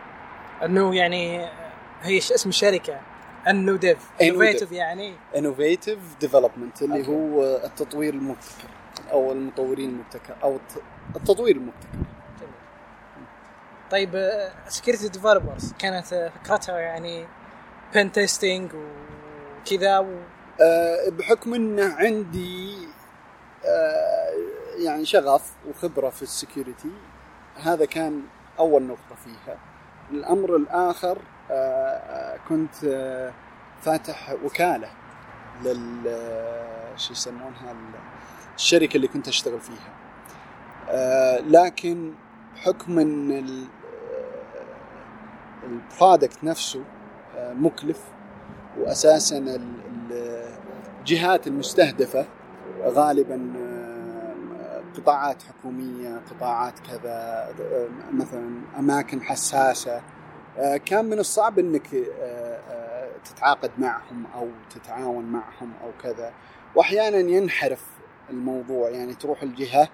[0.65, 1.45] أنه يعني
[2.01, 2.99] هي اسم الشركة
[3.47, 4.21] Inno Dev Innovative.
[4.23, 7.11] Innovative يعني Innovative Development اللي okay.
[7.11, 8.67] هو التطوير المبتكر
[9.11, 10.81] أو المطورين المبتكر أو الت-
[11.15, 11.87] التطوير المبتكر
[12.39, 12.51] جميل.
[13.91, 17.25] طيب Security Developers كانت آه، فكرتها يعني
[17.95, 18.71] pen testing
[19.75, 20.05] وكذا و...
[20.61, 22.77] آه، بحكم إنه عندي
[23.65, 24.31] آه،
[24.77, 26.91] يعني شغف وخبرة في ال security
[27.63, 28.21] هذا كان
[28.59, 29.57] أول نقطة فيها.
[30.11, 31.17] الأمر الآخر
[31.51, 33.33] آه، كنت آه،
[33.81, 34.89] فاتح وكالة
[35.63, 37.99] لل آه، شو يسمونها ال-
[38.55, 39.93] الشركة اللي كنت أشتغل فيها.
[40.89, 42.13] آه، لكن
[42.55, 43.67] بحكم إن ال-
[45.63, 46.83] البرودكت نفسه
[47.37, 47.99] مكلف
[48.81, 49.49] واساسا ال-
[50.11, 50.47] ال-
[50.99, 52.25] الجهات المستهدفة
[52.85, 60.01] غالبا آه، قطاعات حكومية قطاعات كذا آه، مثلا أماكن حساسة.
[60.57, 61.87] آه، كان من الصعب إنك
[63.25, 66.31] تتعاقد معهم أو تتعاون معهم أو كذا.
[66.75, 67.81] واحيانا ينحرف
[68.29, 69.87] الموضوع يعني تروح الجهة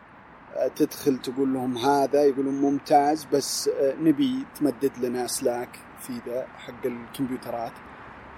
[0.75, 3.69] تدخل تقول لهم هذا يقولون ممتاز بس
[4.01, 5.69] نبي تمدد لنا سلاك
[5.99, 7.71] في ذا حق الكمبيوترات.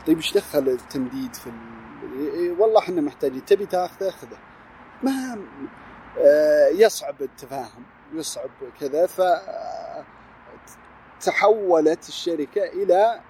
[0.07, 1.53] طيب إيش دخل التمديد في ال...
[2.33, 4.37] إيه والله إحنا محتاجين تبي تاخذه؟ خذه
[5.03, 5.37] ما
[6.17, 9.07] آه، يصعب التفاهم يصعب كذا.
[9.07, 9.21] ف
[11.21, 13.21] تحولت الشركة إلى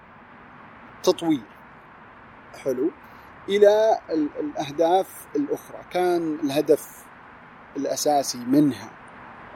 [1.02, 1.42] تطوير.
[2.64, 2.90] حلو.
[3.48, 5.78] إلى ال- الأهداف الأخرى.
[5.90, 7.04] كان الهدف
[7.76, 8.90] الأساسي منها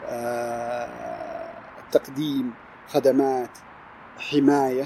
[0.07, 1.53] آه،
[1.93, 2.55] تقديم
[2.89, 3.59] خدمات
[4.19, 4.85] حماية.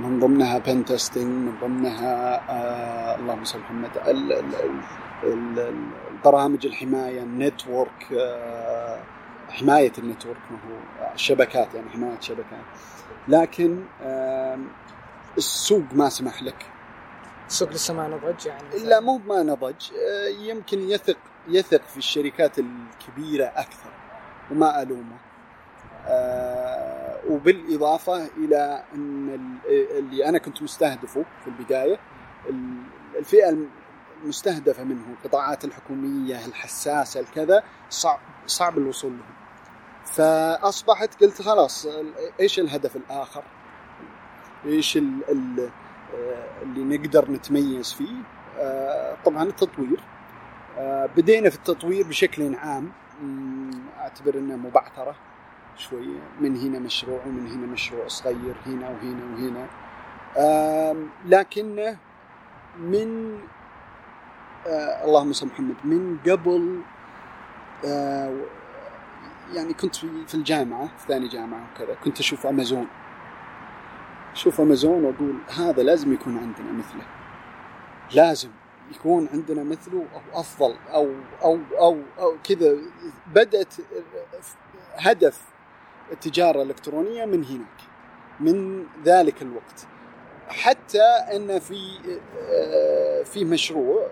[0.00, 3.90] من ضمنها pen testing من ضمنها آه اللهم صل محمد
[5.24, 9.00] البرامج الحماية ال network آه
[9.50, 10.76] حماية ال network ما هو
[11.14, 12.64] الشبكات يعني حماية شبكات.
[13.28, 14.68] لكن آم،
[15.36, 16.66] السوق ما سمح لك.
[17.48, 21.16] السوق لسه ما نضج يعني؟ لا مو ما نضج آه، يمكن يثق
[21.48, 23.90] يثق في الشركات الكبيرة أكثر
[24.50, 25.16] وما ألومه.
[26.06, 31.98] آه، وبالإضافة إلى أن ال- اللي أنا كنت مستهدفه في البداية
[32.50, 32.82] ال-
[33.18, 33.66] الفئة
[34.24, 39.34] المستهدفة منه القطاعات الحكومية الحساسة الكذا صعب صعب الوصول لهم
[40.04, 41.86] فأصبحت قلت خلاص
[42.40, 43.42] إيش الهدف الآخر؟
[44.64, 45.70] إيش ال- ال-
[46.62, 48.14] اللي نقدر نتميز فيه؟
[48.58, 50.00] آه، طبعا التطوير
[50.78, 52.92] آه، بدينا في التطوير بشكل عام
[53.98, 55.14] أعتبر إنه مبعثرة
[55.76, 56.06] شوي
[56.40, 59.66] من هنا مشروع ومن هنا مشروع صغير هنا وهنا وهنا.
[61.26, 61.96] لكنه
[62.78, 63.38] من
[64.66, 66.80] آه اللهم صل محمد من قبل
[67.84, 68.44] آه
[69.54, 72.86] يعني كنت في الجامعة في ثاني جامعة وكذا كنت أشوف أمازون.
[74.32, 77.04] أشوف أمازون وأقول هذا لازم يكون عندنا مثله.
[78.14, 78.48] لازم
[78.94, 82.76] يكون عندنا مثله أو أفضل أو أو أو, أو كذا.
[83.34, 83.74] بدأت
[84.96, 85.40] هدف
[86.12, 87.80] التجارة الإلكترونية من هناك
[88.40, 89.86] من ذلك الوقت.
[90.48, 91.98] حتى أن في
[92.50, 94.06] آه، في مشروع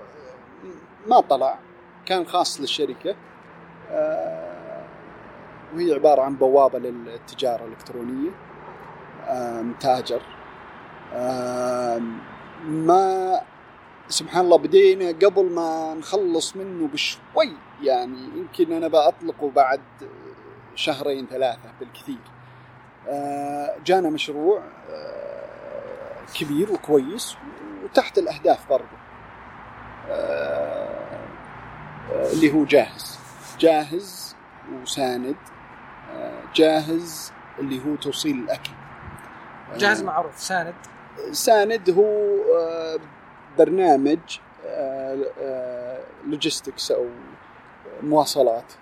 [1.07, 1.59] ما طلع
[2.07, 3.17] كان خاص للشركة
[3.91, 4.85] آه،
[5.75, 8.31] وهي عبارة عن بوابة للتجارة الإلكترونية
[9.29, 10.23] آه، تاجر
[11.13, 12.01] آه،
[12.65, 13.41] ما
[14.09, 19.81] سبحان الله بدينا قبل ما نخلص منه بشوي يعني يمكن أنا بأطلقه بعد
[20.79, 22.19] شهرين ثلاثة بالكثير.
[23.09, 27.37] آه، جانا مشروع آه، كبير وكويس
[27.85, 28.99] وتحت الأهداف برضه
[30.11, 31.19] آه،
[32.33, 33.19] اللي هو جاهز.
[33.59, 34.37] جاهز
[34.83, 35.37] وساند.
[36.55, 38.71] جاهز اللي هو توصيل الأكل.
[39.77, 40.41] جاهز معروف.
[40.41, 40.75] ساند.
[41.31, 42.37] ساند هو
[43.59, 44.19] برنامج
[46.27, 47.07] logistics أو
[48.03, 48.73] مواصلات.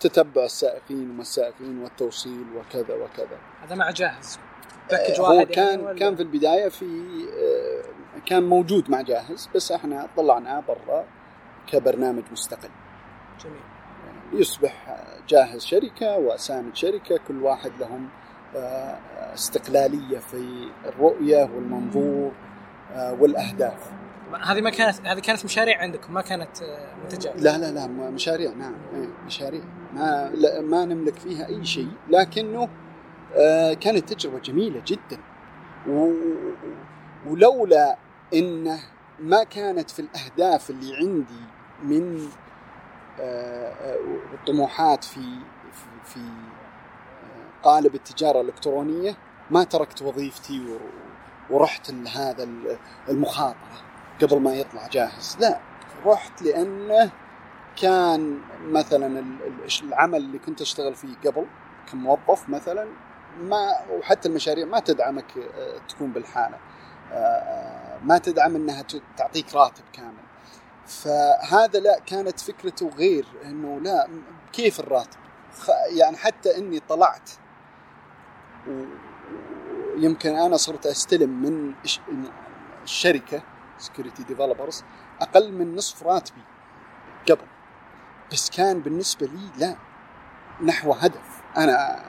[0.00, 3.38] تتبع السائقين وما السائقين والتوصيل وكذا وكذا.
[3.66, 4.38] هذا مع جاهز.
[4.90, 6.86] package هو واحد كان يعني كان في البداية في
[7.42, 11.04] آه، كان موجود مع جاهز بس إحنا طلعناه برا
[11.66, 12.70] كبرنامج مستقل.
[13.44, 14.40] جميل.
[14.40, 14.96] يصبح
[15.28, 18.08] جاهز شركة وساند شركة كل واحد لهم
[18.56, 18.98] آه،
[19.34, 22.32] استقلالية في الرؤية والمنظور
[22.94, 23.90] آه، والأهداف.
[24.34, 27.42] هذه ما كانت هذه كانت مشاريع عندكم ما كانت آه، منتجات.
[27.42, 29.62] لا لا لا مشاريع نعم إيه، مشاريع.
[29.94, 32.68] ما لا ما نملك فيها أي شيء لكنه
[33.36, 35.18] آه، كانت تجربة جميلة جدا.
[37.26, 37.96] ولولا
[38.34, 38.78] إنه
[39.20, 41.44] ما كانت في الأهداف اللي عندي
[41.84, 42.28] من
[43.20, 43.96] آه، آه،
[45.04, 45.20] في
[46.04, 46.20] في,
[47.62, 49.16] قالب التجارة الإلكترونية
[49.50, 50.78] ما تركت وظيفتي
[51.50, 53.89] ورحت لهذا ال- المخاطرة.
[54.22, 55.36] قبل ما يطلع جاهز.
[55.40, 55.60] لا
[56.06, 57.10] رحت لأنه
[57.82, 61.46] كان مثلا ال- ال- العمل اللي كنت أشتغل فيه قبل
[61.92, 62.88] كموظف مثلا
[63.40, 66.58] ما وحتى المشاريع ما تدعمك آه، تكون بالحالة.
[67.12, 68.84] آه، ما تدعم إنها
[69.16, 70.14] تعطيك راتب كامل.
[70.86, 74.08] فهذا لا كانت فكرته غير إنه لا
[74.52, 75.18] كيف الراتب؟
[75.96, 77.30] يعني حتى إني طلعت
[79.96, 82.00] ويمكن أنا صرت أستلم من الش-
[82.84, 83.42] الشركة
[83.80, 84.84] security developers
[85.20, 86.42] أقل من نصف راتبي
[87.30, 87.46] قبل.
[88.32, 89.76] بس كان بالنسبة لي لا
[90.64, 91.42] نحو هدف.
[91.56, 92.02] أنا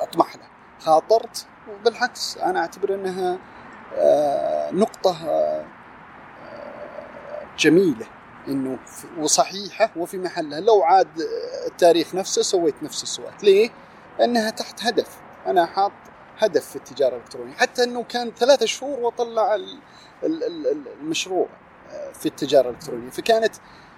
[0.00, 0.42] أطمح له.
[0.80, 3.38] خاطرت وبالعكس أنا أعتبر أنها
[3.96, 5.64] آه، نقطة آه،
[7.58, 8.06] جميلة.
[8.48, 8.78] إنه
[9.18, 10.60] وصحيحة وفي محلها.
[10.60, 11.08] لو عاد
[11.66, 13.70] التاريخ نفسه سويت نفس السوات ليه؟
[14.18, 15.18] لأنها تحت هدف.
[15.46, 15.92] أنا حاط
[16.38, 17.54] هدف في التجارة الإلكترونية.
[17.54, 19.00] حتى إنه كان ثلاثة شهور
[19.54, 19.78] ال-
[20.24, 21.46] المشروع
[21.90, 23.10] آه، في التجارة الإلكترونية.
[23.10, 23.54] فكانت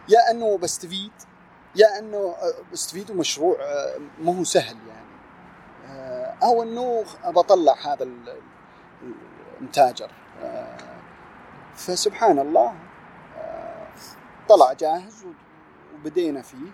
[0.09, 1.13] يا أنه بستفيد
[1.77, 5.01] يا أنه آه، بستفيد ومشروع آه، ما هو سهل يعني.
[6.43, 9.15] أو أنه بطلع هذا ال- ال-
[9.61, 10.11] المتاجر.
[11.75, 12.75] فسبحان الله
[14.49, 15.27] طلع جاهز
[15.95, 16.71] وبدينا فيه.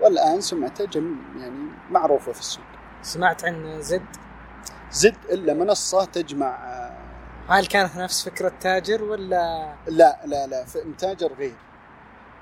[0.00, 2.64] والآن سمعته جميل يعني معروفة في السوق.
[3.02, 4.02] سمعت عن زد؟
[4.92, 6.58] زد إلا منصة تجمع
[7.50, 11.54] هل كانت نفس فكرة تاجر ولا لا لا لا متاجر غير.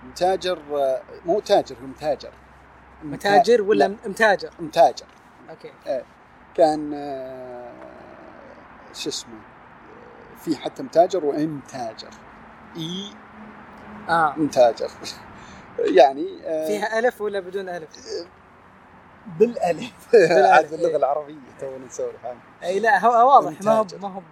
[0.04, 2.30] متاجر آه، مو تاجر هو متاجر
[3.02, 5.06] متاجر ولا لا، متاجر؟ متاجر.
[5.50, 5.72] أوكي.
[6.54, 7.72] كان آه،
[8.94, 9.38] شو اسمه
[10.40, 12.10] في حتى متاجر وامتاجر
[12.76, 13.12] إي
[14.08, 14.34] آه.
[14.36, 14.90] متاجر.
[15.78, 17.88] يعني آه، فيها ألف ولا بدون ألف؟
[19.38, 20.12] بالألف.
[20.12, 20.96] باللغة إيه.
[20.96, 23.62] العربية تونا نسولف عنها إي لا هو واضح.
[23.62, 23.86] ما هو.
[24.02, 24.22] ما هو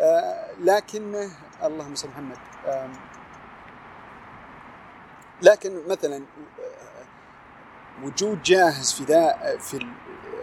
[0.00, 1.30] آه، لكن
[1.62, 2.38] اللهم صل محمد
[5.42, 9.86] لكن مثلا آه، وجود جاهز في ذا في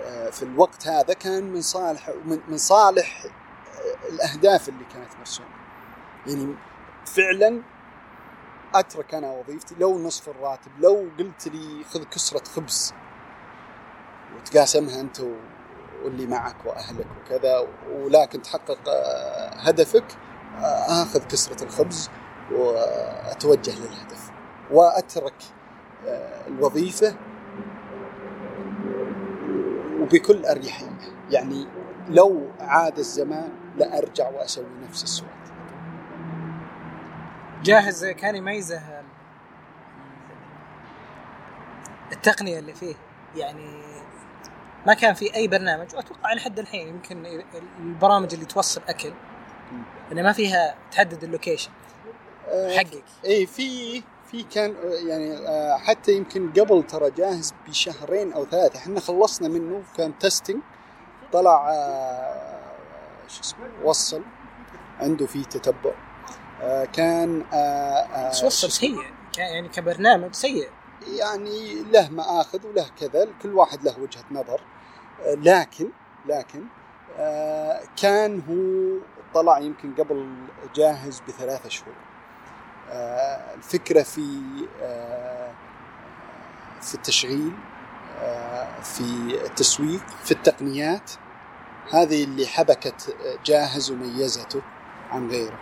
[0.05, 3.25] آه، في الوقت هذا كان من صالح من صالح
[4.09, 5.49] الأهداف اللي كانت مرسومة.
[6.27, 6.55] يعني
[7.05, 7.61] فعلا
[8.75, 12.93] أترك أنا وظيفتي لو نصف الراتب لو قلت لي خذ كسرة خبز
[14.35, 15.21] وتقاسمها أنت
[16.03, 20.17] واللي معك وأهلك وكذا ولكن تحقق آه، هدفك
[20.57, 22.09] آه، آخذ كسرة الخبز
[22.51, 24.31] وأتوجه للهدف
[24.71, 25.43] وأترك
[26.07, 27.15] آه، الوظيفة
[29.99, 30.91] وبكل أريحية.
[31.29, 31.67] يعني
[32.09, 35.29] لو عاد الزمان لأرجع وأسوي نفس السؤال
[37.63, 38.81] جاهز كان يميزه
[42.11, 42.95] التقنية اللي فيه.
[43.35, 43.81] يعني
[44.87, 47.43] ما كان في أي برنامج وأتوقع لحد الحين يمكن
[47.79, 49.13] البرامج اللي توصل أكل
[50.11, 51.71] انه ما فيها تحدد ال location.
[52.47, 53.03] آه، حقك.
[53.25, 54.75] إي في في كان
[55.07, 60.61] يعني آه، حتى يمكن قبل ترى جاهز بشهرين أو ثلاثة إحنا خلصنا منه كان testing
[61.33, 62.61] طلع آه،
[63.27, 64.21] شو اسمه وصل
[64.99, 65.91] عنده في تتبع.
[66.93, 67.43] كان
[68.29, 68.97] بس وصل؟ سيء
[69.37, 70.69] يعني كبرنامج سيء.
[71.07, 74.61] يعني له مآخذ وله كذا كل واحد له وجهة نظر.
[75.21, 75.89] آه، لكن
[76.25, 76.63] لكن
[77.17, 78.99] آه، كان هو
[79.33, 80.35] طلع يمكن قبل
[80.75, 81.93] جاهز بثلاثة شهور.
[82.89, 84.41] آه، الفكرة في
[86.81, 87.51] في التشغيل
[88.83, 89.01] في
[89.45, 91.11] التسويق في التقنيات.
[91.93, 94.61] هذه اللي حبكت جاهز وميزته
[95.11, 95.59] عن غيره.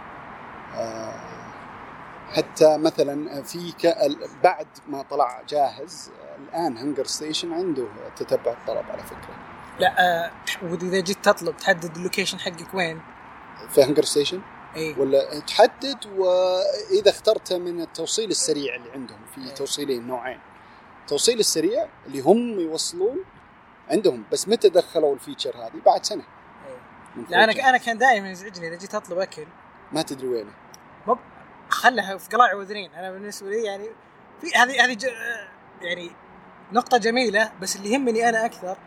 [2.29, 3.73] حتى مثلا في.
[4.43, 9.35] بعد ما طلع جاهز الآن هنجر ستيشن عنده تتبع الطلب على فكرة.
[9.79, 10.31] لا آه
[10.63, 13.01] واذا جيت تطلب تحدد ال location حقك وين؟
[13.69, 14.41] في هنجر ستيشن
[14.75, 14.95] إي.
[14.99, 19.53] ولا تحدد وإذا اخترت من التوصيل السريع اللي عندهم في إيه.
[19.53, 20.39] توصيلين نوعين.
[21.01, 23.17] التوصيل السريع اللي هم يوصلون
[23.89, 26.23] عندهم بس متى دخلوا الفيتشر هذه؟ بعد سنة.
[27.29, 27.65] لا أنا 4G.
[27.65, 29.45] أنا كان دائما يزعجني إذا جيت أطلب أكل.
[29.91, 30.51] ما تدري وينه.
[31.69, 33.89] خلها في قلاع وذنين أنا بالنسبة لي يعني
[34.41, 34.97] في هذه هذه
[35.81, 36.11] يعني
[36.71, 38.77] نقطة جميلة بس اللي يهمني أنا أكثر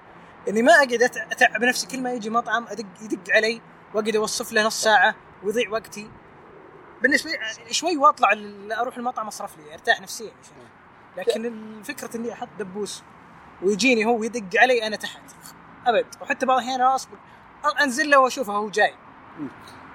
[0.48, 1.86] إني ما أقعد أتعب نفسي.
[1.86, 3.60] كل ما يجي مطعم ادق يدق علي
[3.94, 6.10] وأقعد أوصف له نص ساعة ويضيع وقتي.
[7.02, 8.28] بالنسبة لي شوي وأطلع
[8.80, 10.32] أروح المطعم أصرف لي أرتاح نفسيا.
[11.16, 13.02] لكن الفكرة إني أحط دبوس
[13.62, 15.20] ويجيني هو يدق علي أنا تحت.
[15.86, 16.06] أبد.
[16.20, 17.18] وحتى بعض الأحيان أصبر
[17.80, 18.94] أنزل له وأشوفه هو جاي.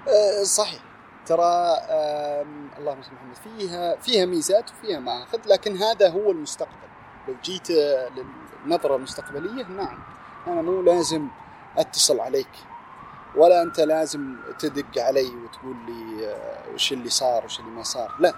[0.08, 0.80] آه، صحيح.
[1.28, 1.78] ترى
[2.78, 6.88] اللهم صل محمد فيها فيها ميزات وفيها مآخذ لكن هذا هو المستقبل.
[7.28, 7.70] لو جيت
[8.66, 9.98] للنظرة المستقبلية نعم
[10.46, 11.28] أنا مو لازم
[11.78, 12.48] أتصل عليك
[13.36, 18.14] ولا أنت لازم تدق علي وتقول لي آه، وش اللي صار وش اللي ما صار.
[18.20, 18.34] لا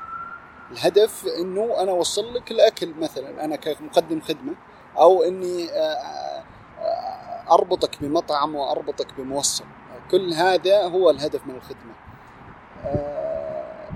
[0.71, 4.55] الهدف إنه أنا أوصل لك الأكل مثلا أنا كمقدم خدمة
[4.99, 6.43] أو إني آه،
[6.79, 9.65] آه، أربطك بمطعم وأربطك بموصل.
[10.11, 12.10] كل هذا هو الهدف من الخدمة.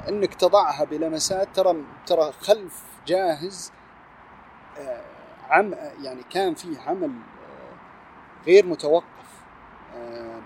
[0.09, 3.73] إنك تضعها بلمسات ترى ترى خلف جاهز
[4.79, 5.01] آه،
[5.51, 9.05] عم يعني كان في عمل آه، غير متوقف
[9.97, 10.41] آه،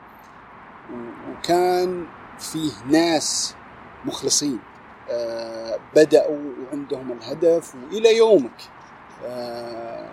[1.31, 2.07] وكان
[2.39, 3.55] فيه ناس
[4.05, 4.59] مخلصين
[5.11, 6.39] آه، بدأوا
[6.73, 8.63] وعندهم الهدف وإلى يومك.
[9.27, 10.09] آه،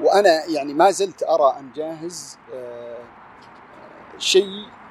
[0.00, 4.83] وأنا يعني ما زلت أرى أن جاهز آه، آه، شيء آه،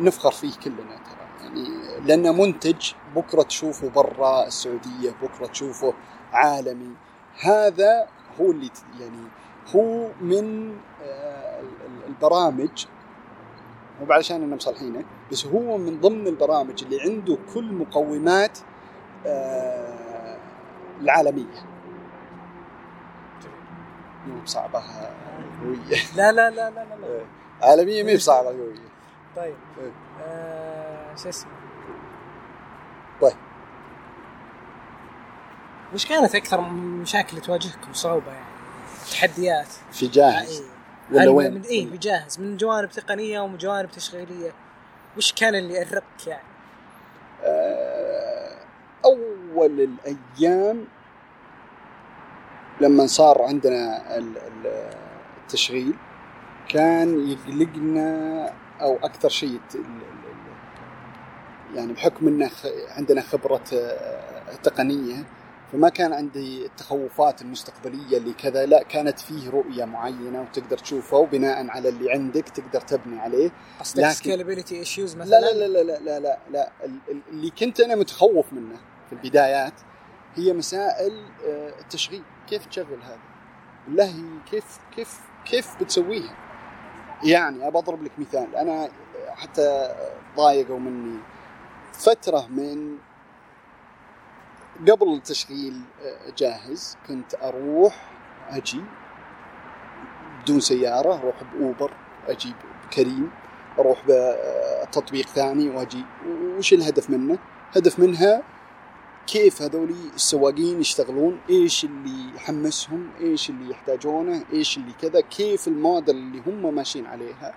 [0.00, 1.26] نفخر فيه كلنا ترى.
[1.44, 1.68] يعني
[2.06, 5.94] لأنه منتج بكرة تشوفه برا السعودية بكرة تشوفه
[6.32, 6.94] عالمي.
[7.40, 8.06] هذا
[8.40, 9.28] هو اللي يعني
[9.76, 10.70] هو من
[11.02, 12.86] آه، ال- ال- البرامج
[14.00, 18.58] مو علشان اننا مصلحينه بس هو من ضمن البرامج اللي عنده كل مقومات
[19.26, 20.36] آه،
[21.00, 21.64] العالمية.
[24.26, 24.82] مو بصعبة
[25.62, 27.24] قويه لا لا لا لا لا, لا.
[27.68, 28.93] عالمية مو بصعبة قويه
[29.36, 29.54] طيب.
[30.22, 31.50] آه شو اسمه
[33.20, 33.36] طيب.
[35.94, 38.44] وش كانت أكثر مشاكل تواجهكم صعوبة يعني
[39.10, 40.60] تحديات في جاهز
[41.12, 41.20] إيه.
[41.20, 44.52] ولا وين؟ من إيه بجاهز من جوانب تقنية ومن جوانب تشغيلية
[45.16, 46.42] وش كان اللي ارقك يعني
[47.42, 48.56] آه،
[49.04, 50.84] أول الأيام
[52.80, 54.94] لما صار عندنا ال- ال-
[55.42, 55.94] التشغيل
[56.68, 59.60] كان يقلقنا أو أكثر شيء
[61.74, 62.66] يعني بحكم ان خ-
[62.96, 65.24] عندنا خبرة آه، تقنية
[65.72, 71.66] فما كان عندي التخوفات المستقبلية اللي كذا لا كانت فيه رؤية معينة وتقدر تشوفها وبناء
[71.70, 73.50] على اللي عندك تقدر تبني عليه.
[73.80, 76.70] قصدك scalability issues مثلا؟ لا لا لا لا لا لا لا, لا.
[76.84, 79.72] ال- ال- اللي كنت أنا متخوف منه في البدايات
[80.34, 82.22] هي مسائل آه، التشغيل.
[82.46, 83.18] كيف تشغل هذا؟
[83.86, 84.14] بالله
[84.50, 86.36] كيف كيف كيف بتسويها؟
[87.22, 88.56] يعني أبى أضرب لك مثال.
[88.56, 88.88] أنا
[89.36, 89.94] حتى
[90.36, 91.18] ضايقوا مني
[91.92, 92.96] فترة من
[94.90, 96.96] قبل التشغيل آه، جاهز.
[97.08, 98.10] كنت أروح
[98.50, 98.80] أجي
[100.42, 101.90] بدون سيارة أروح بأوبر
[102.28, 102.54] أجي
[102.86, 103.30] بكريم
[103.78, 106.04] أروح بتطبيق ثاني وأجي.
[106.58, 107.38] وش الهدف منه؟
[107.76, 108.42] هدف منها
[109.26, 116.16] كيف هذولي السواقين يشتغلون؟ إيش اللي يحمسهم؟ إيش اللي يحتاجونه؟ إيش اللي كذا؟ كيف الموديل
[116.16, 117.54] اللي هم ماشيين عليها؟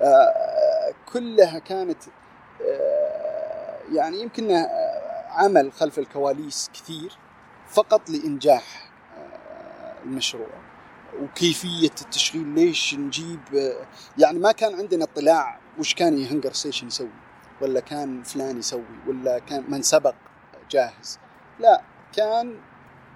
[0.00, 2.02] آه، كلها كانت
[2.62, 4.66] آه، يعني يمكن
[5.30, 7.12] عمل خلف الكواليس كثير
[7.68, 10.70] فقط لإنجاح آه، المشروع.
[11.22, 13.86] وكيفية التشغيل ليش نجيب آه،
[14.18, 17.08] يعني ما كان عندنا اطلاع وش كان يهنجر ستيشن يسوي
[17.60, 20.14] ولا كان فلان يسوي ولا كان من سبق
[20.70, 21.18] جاهز.
[21.58, 22.56] لا كان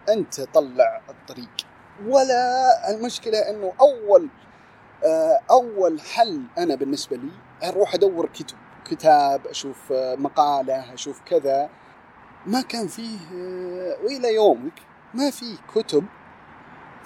[0.09, 1.67] أنت طلع الطريق.
[2.07, 4.29] ولا المشكلة إنه أول
[5.05, 7.31] آه، أول حل أنا بالنسبة لي
[7.69, 11.71] أروح أدور كتب كتاب أشوف آه، مقالة أشوف كذا.
[12.47, 14.83] ما كان فيه آه، وإلى يومك
[15.15, 16.05] ما في كتب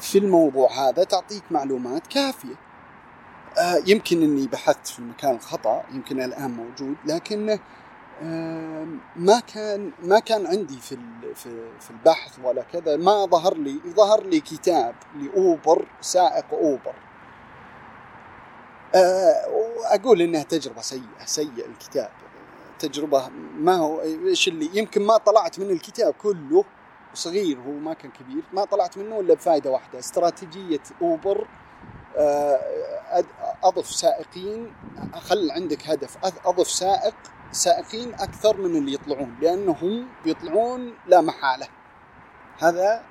[0.01, 2.55] في الموضوع هذا تعطيك معلومات كافية.
[3.87, 7.59] يمكن إني بحثت في المكان الخطأ يمكن الآن موجود لكنه
[9.16, 10.99] ما كان ما كان عندي في
[11.81, 12.97] في البحث ولا كذا.
[12.97, 16.95] ما ظهر لي ظهر لي كتاب لأوبر سائق أوبر.
[18.95, 22.11] آه، وأقول إنها تجربة سيئة سيء الكتاب.
[22.79, 26.64] تجربة ما هو إيش اللي يمكن ما طلعت من الكتاب كله
[27.14, 29.99] صغير هو ما كان كبير ما طلعت منه إلا بفائده واحدة.
[29.99, 31.47] استراتيجية أوبر
[32.16, 32.61] آه،
[33.62, 34.75] أضف سائقين
[35.14, 36.16] خل عندك هدف
[36.47, 37.14] أضف سائق
[37.53, 41.69] سائقين أكثر من اللي يطلعون لأنهم بيطلعون لا محالة.
[42.59, 43.03] هذا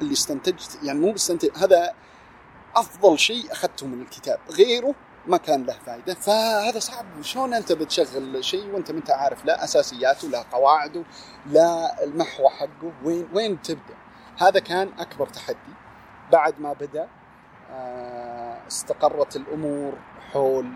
[0.00, 1.94] اللي استنتجت يعني مو بستنتج هذا
[2.76, 4.38] أفضل شيء أخذته من الكتاب.
[4.50, 4.94] غيره
[5.26, 7.06] ما كان له فائده فهذا صعب.
[7.22, 11.04] شلون أنت بتشغل شيء وأنت ما أنت عارف؟ لا أساسياته لا قواعده
[11.46, 12.92] لا المحور حقه.
[13.04, 13.94] وين وين تبدأ؟
[14.38, 15.74] هذا كان أكبر تحدي
[16.32, 17.08] بعد ما بدأ
[17.70, 19.92] آه، استقرت الأمور
[20.32, 20.72] حول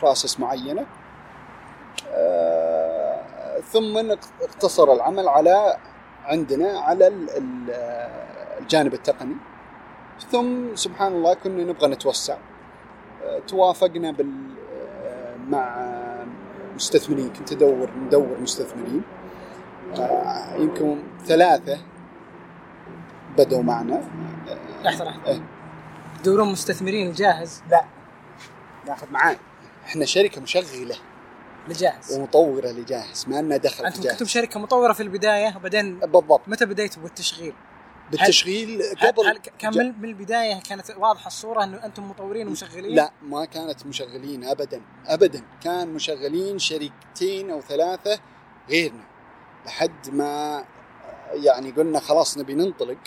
[0.00, 0.82] بروسس معينة.
[0.82, 1.01] آه،
[3.72, 3.96] ثم
[4.42, 5.76] اقتصر العمل على
[6.24, 7.70] عندنا على ال-
[8.60, 9.34] الجانب التقني.
[10.30, 12.36] ثم سبحان الله كنا نبغى نتوسع.
[13.24, 14.54] آه، توافقنا بال
[15.04, 15.88] آه، مع
[16.74, 17.32] مستثمرين.
[17.32, 19.02] كنت ادور ندور مستثمرين.
[19.98, 21.78] آه، يمكن ثلاثة
[23.38, 24.02] بدوا معنا.
[24.84, 25.26] لحظة لحظة.
[25.26, 25.42] إيه.
[26.22, 27.84] تدورون مستثمرين جاهز؟ لا.
[28.86, 29.38] ناخذ معانا.
[29.86, 30.94] إحنا شركة مشغلة.
[31.68, 32.12] لجاهز.
[32.12, 36.40] ومطورة لجاهز ما لنا دخل أنتم كنتم جاهز شركه مطورة في البداية وبعدين بالضبط.
[36.46, 37.54] متى بديتوا بالتشغيل؟
[38.10, 43.12] بالتشغيل قبل هل كان جا- من البداية كانت واضحة الصورة إنه أنتم مطورين ومشغلين؟ لا
[43.22, 44.82] ما كانت مشغلين ابدا.
[45.06, 48.20] ابدا كان مشغلين شركتين أو ثلاثة
[48.68, 49.04] غيرنا.
[49.66, 50.64] لحد ما
[51.32, 52.98] يعني قلنا خلاص نبي ننطلق.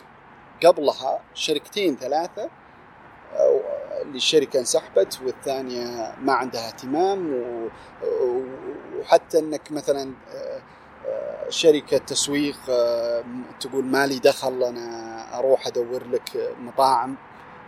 [0.66, 2.50] قبلها شركتين ثلاثة
[4.02, 7.44] اللي الشركة انسحبت والثانية ما عندها اهتمام
[9.00, 10.14] وحتى انك مثلا
[11.50, 12.58] شركة تسويق
[13.60, 17.16] تقول مالي دخل أنا أروح أدور لك مطاعم.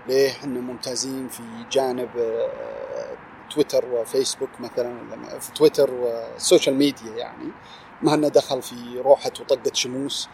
[0.07, 2.09] ليه؟ إحنا ممتازين في جانب
[3.53, 4.95] تويتر وفيسبوك مثلا
[5.39, 7.51] في تويتر والسوشيال ميديا يعني.
[8.01, 10.29] ما لنا دخل في روحة وطقة شموس.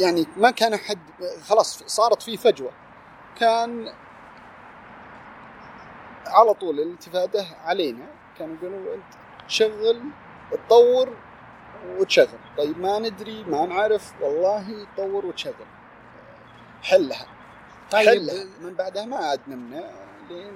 [0.00, 0.98] يعني ما كان حد
[1.48, 2.72] خلاص صارت في فجوة.
[3.40, 3.92] كان
[6.26, 8.06] على طول الالتفاته علينا.
[8.38, 9.14] كانوا يقولوا أنت
[9.48, 10.02] شغل
[10.50, 11.16] تطور
[11.98, 12.38] وتشغل.
[12.58, 14.12] طيب ما ندري ما نعرف.
[14.20, 15.66] والله طور وتشغل.
[16.82, 17.26] حلها.
[17.90, 18.08] طيب.
[18.08, 18.44] حلها.
[18.60, 19.90] من بعدها ما عاد نمنا.
[20.30, 20.52] لين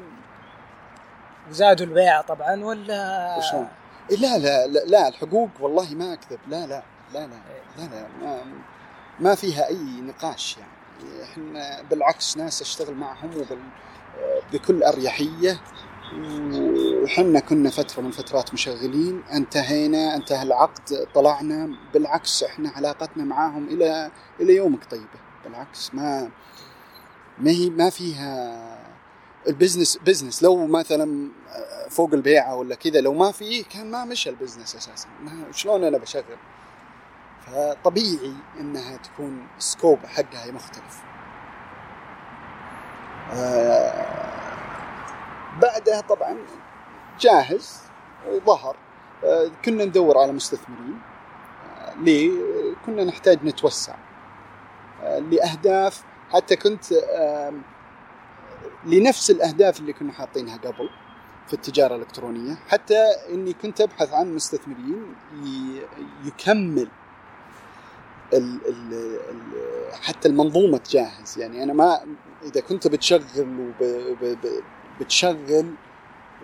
[1.50, 3.68] زادوا البيع طبعا ولا؟ وشلون؟
[4.10, 6.38] لا لا لا, لا الحقوق والله ما أكذب.
[6.48, 6.82] لا لا
[7.14, 7.40] لا لا
[7.78, 8.44] لا, لا ما,
[9.20, 10.76] ما فيها أي نقاش يعني.
[11.22, 13.58] إحنا بالعكس ناس أشتغل معهم وبال
[14.52, 15.60] بكل أريحية.
[17.02, 21.76] وحنا كنا فترة من فترات مشغلين انتهينا انتهى العقد طلعنا.
[21.94, 25.18] بالعكس إحنا علاقتنا معاهم إلى إلى يومك طيبة.
[25.44, 26.30] بالعكس ما
[27.38, 28.62] ما هي ما فيها
[29.48, 30.42] ال business business.
[30.42, 31.30] لو مثلا
[31.90, 35.08] فوق البيعة ولا كذا لو ما فيه كان ما مشى ال business أساسا.
[35.52, 36.36] شلون أنا بشغل؟
[37.46, 41.02] فطبيعي إنها تكون scope حقها مختلف.
[43.32, 44.35] آه
[45.62, 46.36] بعدها طبعا
[47.20, 47.80] جاهز
[48.46, 48.76] ظهر.
[49.24, 50.98] آه كنا ندور على مستثمرين.
[51.78, 52.30] آه ليه؟
[52.86, 53.94] كنا نحتاج نتوسع.
[55.02, 56.04] آه لأهداف.
[56.30, 56.84] حتى كنت
[58.84, 60.90] لنفس الأهداف اللي كنا حاطينها قبل
[61.46, 62.54] في التجارة الإلكترونية.
[62.68, 65.14] حتى إني كنت أبحث عن مستثمرين
[66.24, 66.88] يكمل
[70.02, 72.00] حتى المنظومة تجهز يعني أنا ما
[72.42, 73.72] إذا كنت بتشغل
[75.00, 75.74] وبتشغل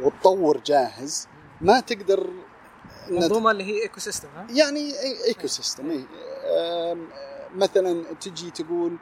[0.00, 1.28] وتطور جاهز
[1.60, 2.30] ما تقدر
[3.10, 4.92] منظومه اللي هي ecosystem ها؟ يعني
[5.28, 6.04] ecosystem إيه.
[7.54, 8.96] مثلا تجي تقول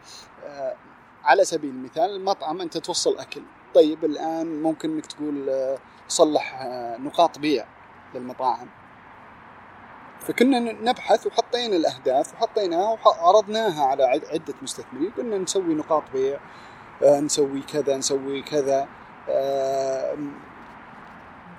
[1.24, 3.42] على سبيل المثال المطعم أنت توصل أكل
[3.74, 5.51] طيب الآن ممكن إنك تقول
[6.09, 6.66] صلح
[7.01, 7.66] نقاط بيع
[8.14, 8.68] للمطاعم
[10.20, 16.40] فكنا نبحث وحطينا الأهداف وحطيناها وعرضناها على عدة مستثمرين قلنا نسوي نقاط بيع
[17.03, 18.88] نسوي كذا نسوي كذا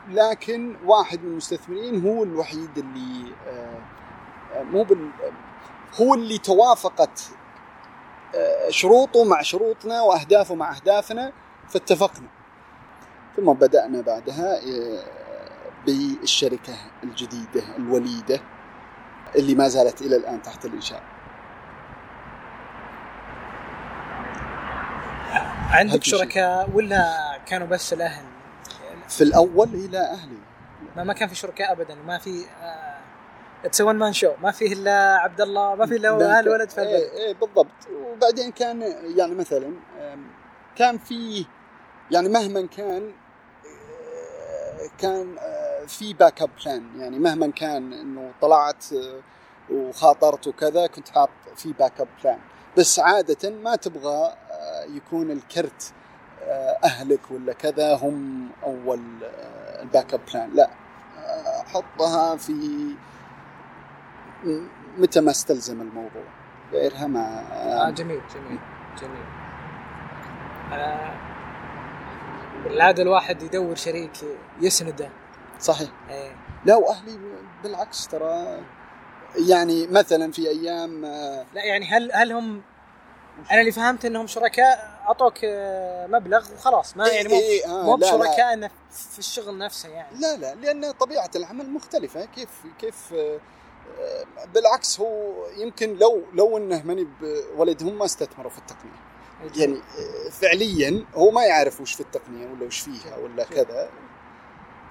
[0.09, 3.33] لكن واحد من المستثمرين هو الوحيد اللي
[4.55, 5.09] مو بال
[6.01, 7.29] هو اللي توافقت
[8.69, 11.31] شروطه مع شروطنا وأهدافه مع أهدافنا
[11.69, 12.27] فاتفقنا
[13.37, 14.59] ثم بدأنا بعدها
[15.85, 18.41] بالشركة الجديدة الوليدة
[19.35, 21.03] اللي ما زالت إلى الآن تحت الإنشاء.
[25.71, 28.25] عندك شركاء ولا كانوا بس الأهل؟
[29.09, 30.37] في الأول لا أهلي.
[30.95, 32.45] ما ما كان في شركاء ابدا ما في
[33.65, 36.81] it's one man show ما فيه إلا عبد الله ما فيه إلا أهل ولد في
[36.81, 37.67] إيه, إيه بالضبط.
[37.93, 38.81] وبعدين كان
[39.17, 39.73] يعني مثلا
[40.75, 41.45] كان في
[42.11, 43.11] يعني مهما كان
[44.97, 45.35] كان
[45.87, 48.85] في backup plan يعني مهما كان إنه طلعت
[49.71, 52.39] وخاطرت وكذا كنت حاط في backup plan
[52.77, 54.33] بس عاده ما تبغى
[54.89, 55.93] يكون الكرت
[56.83, 59.01] أهلك ولا كذا هم أول
[59.81, 60.69] ال backup plan لا
[61.73, 62.53] حطها في
[64.97, 66.23] متى ما استلزم الموضوع.
[66.71, 68.59] غيرها ما آه جميل جميل
[69.01, 69.23] جميل.
[70.73, 71.13] آه
[72.63, 74.11] بالعادة الواحد يدور شريك
[74.61, 75.09] يسنده.
[75.59, 75.89] صحيح.
[76.09, 76.31] إيه.
[76.65, 77.19] لا وأهلي
[77.63, 78.59] بالعكس ترى.
[79.49, 81.01] يعني مثلا في أيام
[81.53, 82.61] لا يعني هل هل هم
[83.51, 85.37] أنا اللي فهمت إنهم شركاء أعطوك
[86.09, 86.97] مبلغ وخلاص.
[86.97, 90.19] ما يعني مو إيه آه مو بشركاء في الشغل نفسه يعني.
[90.19, 92.25] لا لا لأن طبيعة العمل مختلفة.
[92.25, 92.49] كيف
[92.79, 93.13] كيف
[94.53, 97.07] بالعكس هو يمكن لو لو إنه ماني
[97.55, 99.01] ولدهم ما استثمروا في التقنية.
[99.55, 99.81] يعني
[100.31, 103.89] فعليا هو ما يعرف وش في التقنية ولا وش فيها ولا كذا.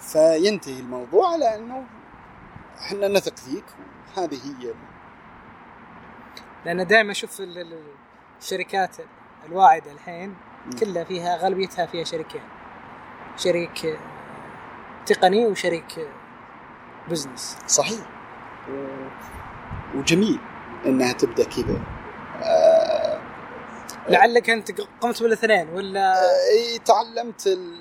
[0.00, 1.86] فينتهي الموضوع على إنه
[2.78, 3.64] إحنا نثق فيك.
[4.16, 4.74] وهذه هي
[6.64, 7.42] لأن دائما أشوف
[8.40, 8.96] الشركات
[9.46, 10.34] الواعده الحين
[10.80, 12.42] كلها فيها غالبيتها فيها شريكين.
[13.36, 13.98] شريك
[15.06, 16.08] تقني وشريك
[17.08, 18.00] بزنس صحيح.
[18.70, 18.86] و...
[19.98, 20.38] وجميل
[20.86, 21.80] إنها تبدأ كذا.
[22.42, 23.20] آه
[24.08, 26.14] لعلك أنت قمت بالاثنين ولا؟
[26.50, 27.80] إي تعلمت ال...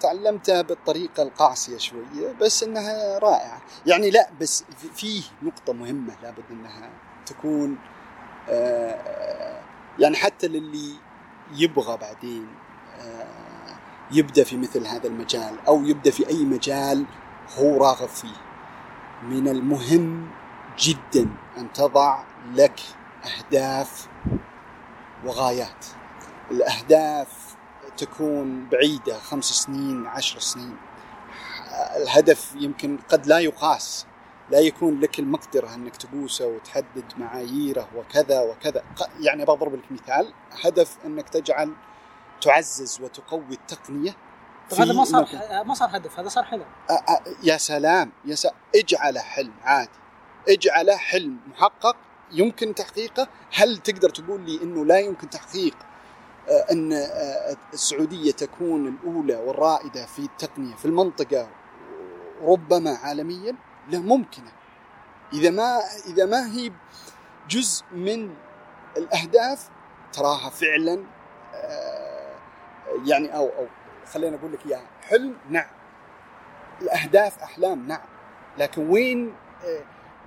[0.00, 3.62] تعلمتها بالطريقة القاسية شوية بس إنها رائعة.
[3.86, 6.90] يعني لا بس فيه نقطة مهمة لابد إنها
[7.26, 7.78] تكون
[8.48, 9.49] آه
[10.00, 10.94] يعني حتى للي
[11.52, 12.48] يبغى بعدين
[12.98, 13.76] آه
[14.12, 17.04] يبدأ في مثل هذا المجال أو يبدأ في أي مجال
[17.58, 18.36] هو راغب فيه.
[19.22, 20.30] من المهم
[20.78, 21.28] جدا
[21.58, 22.22] أن تضع
[22.54, 22.80] لك
[23.24, 24.08] أهداف
[25.24, 25.86] وغايات.
[26.50, 27.56] الأهداف
[27.96, 30.76] تكون بعيدة خمس سنين عشر سنين.
[31.96, 34.06] الهدف يمكن قد لا يقاس.
[34.50, 38.84] لا يكون لك المقدرة أنك تقوسه وتحدد معاييره وكذا وكذا.
[39.20, 40.32] يعني بضرب لك مثال.
[40.64, 41.72] هدف أنك تجعل
[42.40, 44.16] تعزز وتقوي التقنية
[44.78, 45.28] هذا ما صار
[45.64, 46.64] ما صار هدف هذا صار حلم.
[47.42, 49.90] يا سلام يا سلام اجعله حلم عادي.
[50.48, 51.96] اجعله حلم محقق
[52.32, 53.28] يمكن تحقيقه.
[53.54, 55.74] هل تقدر تقول لي إنه لا يمكن تحقيق؟
[56.70, 56.92] أن
[57.72, 61.48] السعودية تكون الأولى والرائدة في التقنية في المنطقة
[62.42, 63.56] ربما عالميا؟
[63.90, 64.52] لا ممكنه
[65.32, 66.72] إذا ما إذا ما هي
[67.48, 68.34] جزء من
[68.96, 69.68] الأهداف
[70.12, 71.04] تراها فعلا
[73.04, 73.66] يعني أو أو
[74.12, 75.70] خلينا أقول لك إياها حلم نعم.
[76.82, 78.06] الأهداف أحلام نعم.
[78.58, 79.34] لكن وين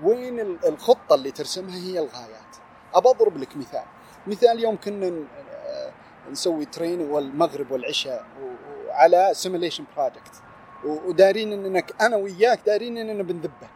[0.03, 2.55] وين الخطة اللي ترسمها هي الغايات؟
[2.95, 3.85] أبى أضرب لك مثال.
[4.27, 5.25] مثال يوم كنا
[5.65, 5.91] آه،
[6.31, 10.41] نسوي ترين والمغرب والعشاء وعلى سيميليشن بروجكت
[10.85, 13.67] ودارين إنك أنا وياك دارين إننا بنذبه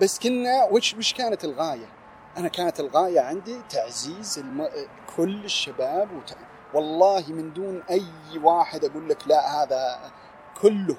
[0.00, 1.86] بس كنا وش وش كانت الغاية؟
[2.36, 4.68] أنا كانت الغاية عندي تعزيز الم...
[5.16, 6.36] كل الشباب وت...
[6.74, 8.04] والله من دون أي
[8.42, 10.00] واحد أقول لك لا هذا
[10.60, 10.96] كلهم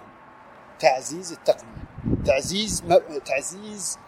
[0.80, 2.98] تعزيز التقنيه تعزيز م...
[3.26, 4.00] تعزيز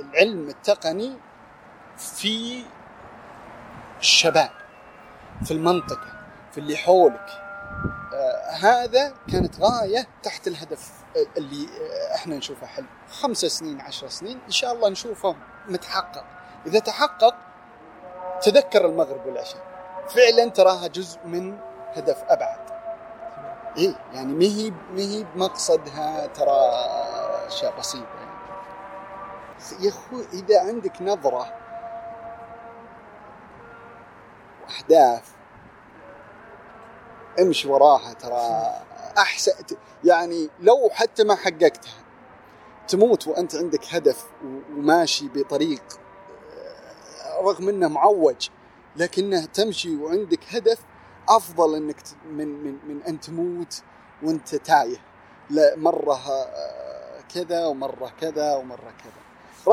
[0.00, 1.12] العلم التقني
[1.96, 2.62] في
[4.00, 4.50] الشباب
[5.44, 6.12] في المنطقة
[6.52, 7.26] في اللي حولك
[8.60, 10.92] هذا كانت غاية تحت الهدف
[11.36, 15.36] اللي آه، إحنا نشوفه حلو خمس سنين عشر سنين إن شاء الله نشوفه
[15.68, 16.24] متحقق.
[16.66, 17.34] إذا تحقق
[18.42, 19.62] تذكر المغرب والعشاء.
[20.08, 21.58] فعلا تراها جزء من
[21.96, 22.70] هدف أبعد.
[23.76, 26.70] إيه يعني مهي مهي بمقصدها ترى
[27.46, 28.30] أشياء بسيطة يعني.
[29.84, 31.52] يا أخوي إذا عندك نظرة
[34.62, 35.39] واهداف
[37.40, 38.72] امشي وراها ترى
[39.18, 39.52] أحسن
[40.04, 41.92] يعني لو حتى ما حققتها
[42.88, 44.24] تموت وأنت عندك هدف
[44.76, 45.82] وماشي بطريق
[47.26, 48.48] آه، رغم إنه معوج
[48.96, 50.78] لكنه تمشي وعندك هدف
[51.28, 51.96] أفضل إنك
[52.30, 53.82] من من من أن تموت
[54.22, 54.96] وأنت تايه.
[55.76, 59.20] مرة آه، كذا ومرة كذا ومرة كذا.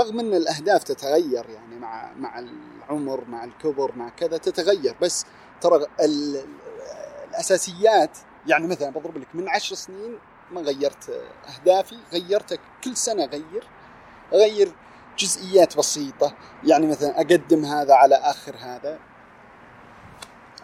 [0.01, 5.25] رغم إن الأهداف تتغير يعني مع مع العمر مع الكبر مع كذا تتغير بس
[5.61, 5.85] ترى
[7.37, 8.17] الأساسيات.
[8.47, 10.19] يعني مثلا بضرب لك من عشر سنين
[10.51, 11.21] ما غيرت
[11.55, 13.63] أهدافي غيرتها كل سنة أغير
[14.33, 14.71] أغير
[15.17, 16.33] جزئيات بسيطة.
[16.63, 18.99] يعني مثلا أقدم هذا على آخر هذا.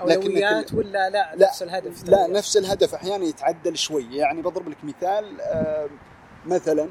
[0.02, 4.16] اولويات ولا لا, لا، نفس الهدف لا نفس الهدف أحيانا يتعدل شوي.
[4.16, 5.90] يعني بضرب لك مثال آه،
[6.46, 6.90] مثلا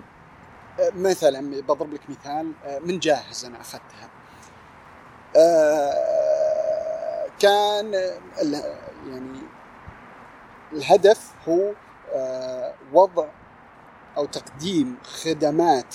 [0.81, 4.11] آه، مثلا بضرب لك مثال آه، من جاهز أنا أخذتها.
[7.41, 7.93] كان
[9.09, 9.39] يعني
[10.73, 11.73] الهدف هو
[12.15, 13.29] آه، وضع
[14.17, 15.95] أو تقديم خدمات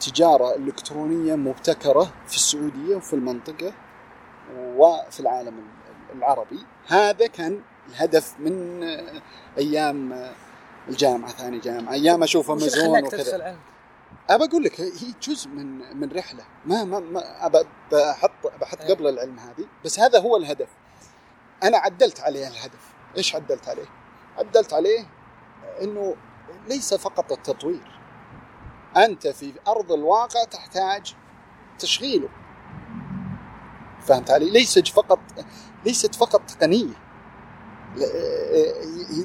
[0.00, 3.72] تجارة إلكترونية مبتكرة في السعودية وفي المنطقة
[4.56, 5.54] وفي العالم
[6.14, 6.58] العربي.
[6.86, 9.22] هذا كان الهدف من آه،
[9.58, 10.32] أيام آه،
[10.88, 13.56] الجامعة ثاني جامعة أيام أشوف أمازون وكذا؟
[14.30, 16.44] أبى أقول لك هي جزء من من رحلة.
[16.66, 17.58] ما ما, ما أبى
[17.92, 18.30] بحط
[18.60, 18.94] بحط إيه.
[18.94, 19.66] قبل العلم هذه.
[19.84, 20.68] بس هذا هو الهدف.
[21.62, 22.93] أنا عدلت عليه الهدف.
[23.16, 23.86] إيش عدلت عليه؟
[24.38, 25.06] عدلت عليه
[25.82, 26.16] إنه
[26.68, 28.00] ليس فقط التطوير.
[28.96, 31.14] أنت في أرض الواقع تحتاج
[31.78, 32.28] تشغيله.
[34.06, 35.18] فهمت علي؟ ليس فقط
[35.84, 36.94] ليست فقط تقنيه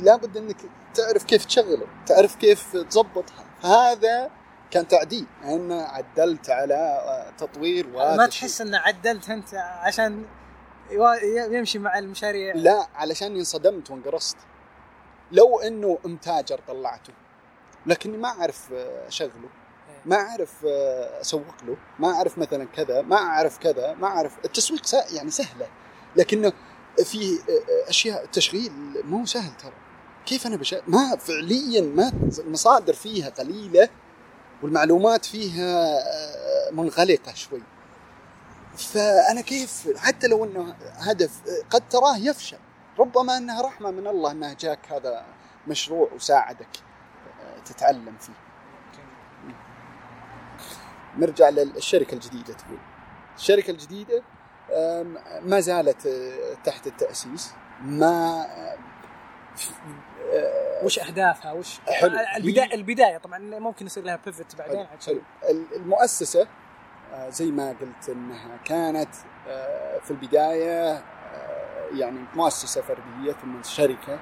[0.02, 0.58] لابد إنك
[0.94, 3.46] تعرف كيف تشغله تعرف كيف تضبطها.
[3.64, 4.32] هذا
[4.72, 8.28] كان تعديل أنا عدلت على تطوير ما.
[8.28, 10.26] تحس انه عدلت أنت عشان
[11.52, 12.56] يمشي مع المشاريع.
[12.56, 14.38] لا علشان انصدمت وانقرصت.
[15.32, 17.14] لو إنه امتاجر طلعته
[17.86, 18.74] لكني ما أعرف
[19.08, 19.50] اشغله
[20.06, 20.66] ما أعرف
[21.22, 21.78] أسوق له.
[22.00, 24.38] ما أعرف مثلا كذا ما أعرف كذا ما أعرف.
[24.46, 24.82] التسويق
[25.14, 25.68] يعني سهلة.
[26.16, 26.54] لكنه
[27.04, 27.40] في
[27.88, 28.72] أشياء التشغيل
[29.04, 29.74] مو سهل ترى.
[30.26, 33.90] كيف أنا بشغل ما فعليا ما المصادر فيها قليلة
[34.64, 36.00] والمعلومات فيها
[36.72, 37.62] منغلقة شوي.
[38.80, 42.58] فأنا كيف حتى لو إنه هدف قد تراه يفشل.
[43.00, 45.26] ربما إنها رحمة من الله إنها جاك هذا
[45.68, 46.68] مشروع وساعدك
[47.66, 48.34] تتعلم فيه.
[51.18, 52.78] نرجع للشركة الجديدة تقول.
[53.38, 54.24] الشركة الجديدة
[55.42, 57.52] ما زالت أه، تحت التأسيس.
[57.82, 58.46] ما
[60.34, 62.18] أه، وش أهدافها؟ وش حلو.
[62.74, 65.22] البداية طبعا ممكن يصير لها بيفت بعدين حلو حلو.
[65.76, 66.48] المؤسسة آه،
[67.30, 69.10] زي ما قلت إنها كانت
[69.48, 71.02] آه، في البداية آه،
[71.94, 74.20] يعني مؤسسة فردية ثم شركة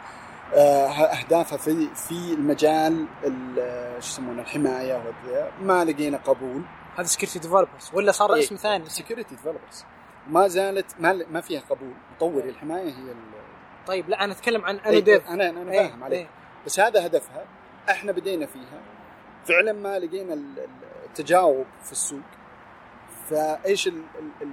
[0.53, 5.11] آه، أهدافها في في المجال ال- شو يسمونه الحماية.
[5.61, 6.61] ما لقينا قبول.
[6.97, 8.39] هذا سكيورتي ديفلوبرز ولا صار إيه.
[8.43, 9.85] اسم ثاني؟ سكيورتي ديفلوبرز
[10.29, 11.93] ما زالت ما ما فيها قبول.
[12.15, 13.13] مطوري الحماية هي
[13.87, 16.19] طيب لا أنا أتكلم عن Inno إيه، Dev أنا أنا إيه، فاهم عليك.
[16.19, 16.27] إيه.
[16.65, 17.45] بس هذا هدفها
[17.89, 18.79] إحنا بدينا فيها.
[19.45, 20.67] فعلا ما لقينا ال- ال-
[21.05, 22.19] التجاوب في السوق.
[23.29, 24.49] فايش ال ال ال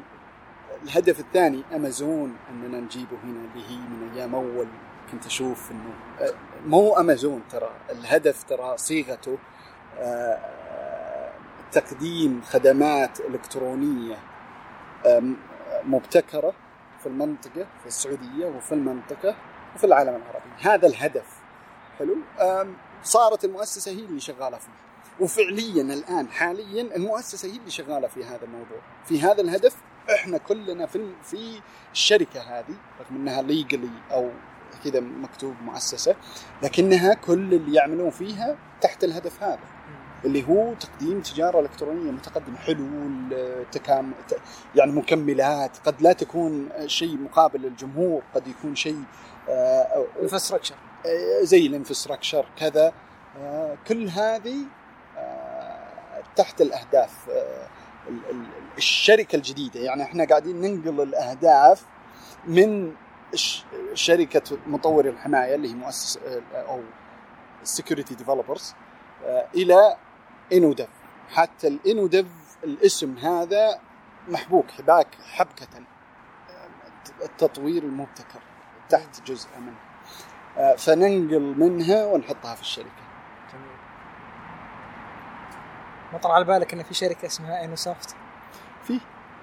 [0.83, 4.67] الهدف الثاني؟ امازون اننا نجيبه هنا اللي هي من أيام أول
[5.13, 6.35] كنت أشوف إنه آه،
[6.67, 9.39] مو امازون ترى الهدف ترى صيغته
[9.99, 10.39] آه،
[11.73, 14.17] تقديم خدمات إلكترونية
[15.85, 16.55] مبتكرة
[17.01, 19.37] في المنطقة في السعودية وفي المنطقة
[19.75, 20.51] وفي العالم العربي.
[20.61, 21.27] هذا الهدف.
[21.99, 22.17] حلو؟
[23.03, 24.71] صارت المؤسسة هي اللي شغالة فيه.
[25.21, 28.79] وفعليا الآن حاليا المؤسسة هي اللي شغالة في هذا الموضوع.
[29.05, 29.77] في هذا الهدف
[30.15, 31.61] إحنا كلنا في في
[31.93, 34.31] الشركة هذه رغم إنها ليجلي أو
[34.85, 36.17] كذا مكتوب مؤسسة
[36.63, 39.59] لكنها كل اللي يعملون فيها تحت الهدف هذا
[40.25, 42.59] اللي هو تقديم تجارة إلكترونية متقدمة.
[42.59, 43.37] حلول
[43.73, 44.13] تكام
[44.75, 49.03] يعني مكملات قد لا تكون شيء مقابل للجمهور قد يكون شيء
[50.23, 50.75] انفراستراكشر
[51.43, 52.93] زي الانفراستراكشر كذا.
[53.39, 54.84] آه، كل هذه آه،
[56.37, 57.69] تحت الأهداف آه،
[58.79, 59.81] الشركة الجديدة.
[59.81, 61.85] يعني إحنا قاعدين ننقل الأهداف
[62.47, 62.93] من
[63.95, 66.19] شركة مطوري الحماية اللي هي مؤسس
[66.55, 66.81] أو
[67.63, 68.75] Security Developers
[69.55, 69.97] إلى
[70.53, 70.89] InnoDev
[71.31, 72.27] حتى ال InnoDev
[72.65, 73.81] الاسم هذا
[74.29, 75.67] محبوك حباك حبكة
[77.25, 78.41] التطوير المبتكر
[78.89, 80.75] تحت جزء منه.
[80.77, 83.05] فننقل منها ونحطها في الشركة
[83.53, 83.77] جميل
[86.15, 88.15] ما طلع على بالك إن في شركة اسمها InnoSoft
[88.87, 89.01] في.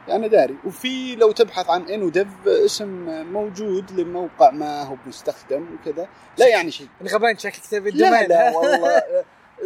[0.10, 0.56] أنا داري.
[0.66, 2.88] وفي لو تبحث عن InnoDev اسم
[3.34, 6.08] موجود لموقع ما هو مستخدم وكذا.
[6.38, 6.88] لا يعني شيء.
[7.14, 9.04] غبان شكل كتاب ال domain لا لا والله.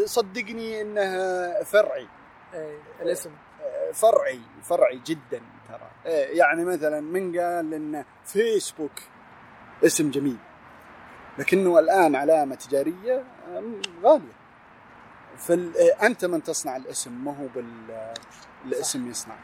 [0.05, 2.07] صدقني إنها فرعي.
[2.53, 3.29] إيه، الاسم.
[3.93, 5.89] فرعي فرعي جدا ترى.
[6.05, 8.91] إيه، يعني مثلا من قال إن فيسبوك
[9.85, 10.37] اسم جميل
[11.37, 13.23] لكنه الآن علامة تجارية
[14.03, 14.44] غالية.
[15.37, 17.47] فانت من تصنع الاسم ما هو
[18.65, 19.35] بالاسم يصنع.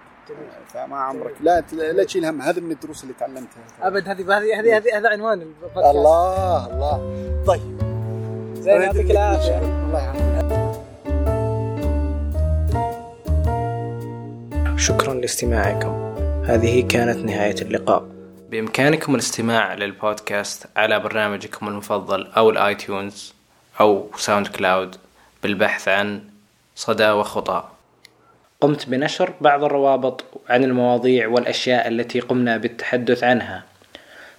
[0.74, 2.42] فما عمرك لا لا تشيل هم.
[2.42, 3.64] هذا من الدروس اللي تعلمتها.
[3.82, 5.86] أبد هذه هذه هذه هذا عنوان البودكاست.
[5.86, 7.44] الله الله.
[7.48, 7.82] طيب.
[8.56, 9.58] زين يعطيك العافية.
[9.58, 10.32] الله يعافيك.
[14.80, 16.16] شكرا لاستماعكم.
[16.46, 18.06] هذه كانت نهاية اللقاء.
[18.50, 23.34] بإمكانكم الاستماع للبودكاست على برنامجكم المفضل أو الآيتيونز
[23.80, 24.96] أو SoundCloud.
[25.44, 26.22] بالبحث عن
[26.76, 27.64] صدى وخطى.
[28.62, 33.64] قمت بنشر بعض الروابط عن المواضيع والأشياء التي قمنا بالتحدث عنها.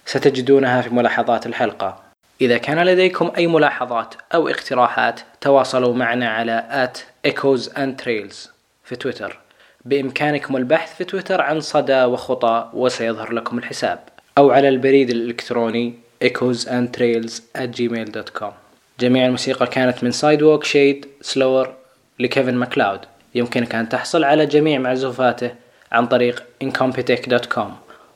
[0.05, 2.03] ستجدونها في ملاحظات الحلقة.
[2.41, 8.49] إذا كان لديكم أي ملاحظات أو اقتراحات تواصلوا معنا على at echoes and trails
[8.83, 9.39] في تويتر.
[9.85, 13.99] بإمكانكم البحث في تويتر عن صدى وخطى وسيظهر لكم الحساب.
[14.37, 15.93] أو على البريد الإلكتروني
[16.23, 18.62] echoesandtrails at gmail.com
[19.03, 21.73] جميع الموسيقى كانت من Sidewalk Shade Slower
[22.19, 22.99] لكيفن ماكلاود.
[23.35, 25.51] يمكنك أن تحصل على جميع معزوفاته
[25.91, 27.67] عن طريق incompetech.com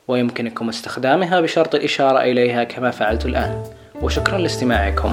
[0.08, 3.64] ويمكنكم استخدامها بشرط الإشارة إليها كما فعلت الآن.
[4.02, 5.12] وشكرا لاستماعكم.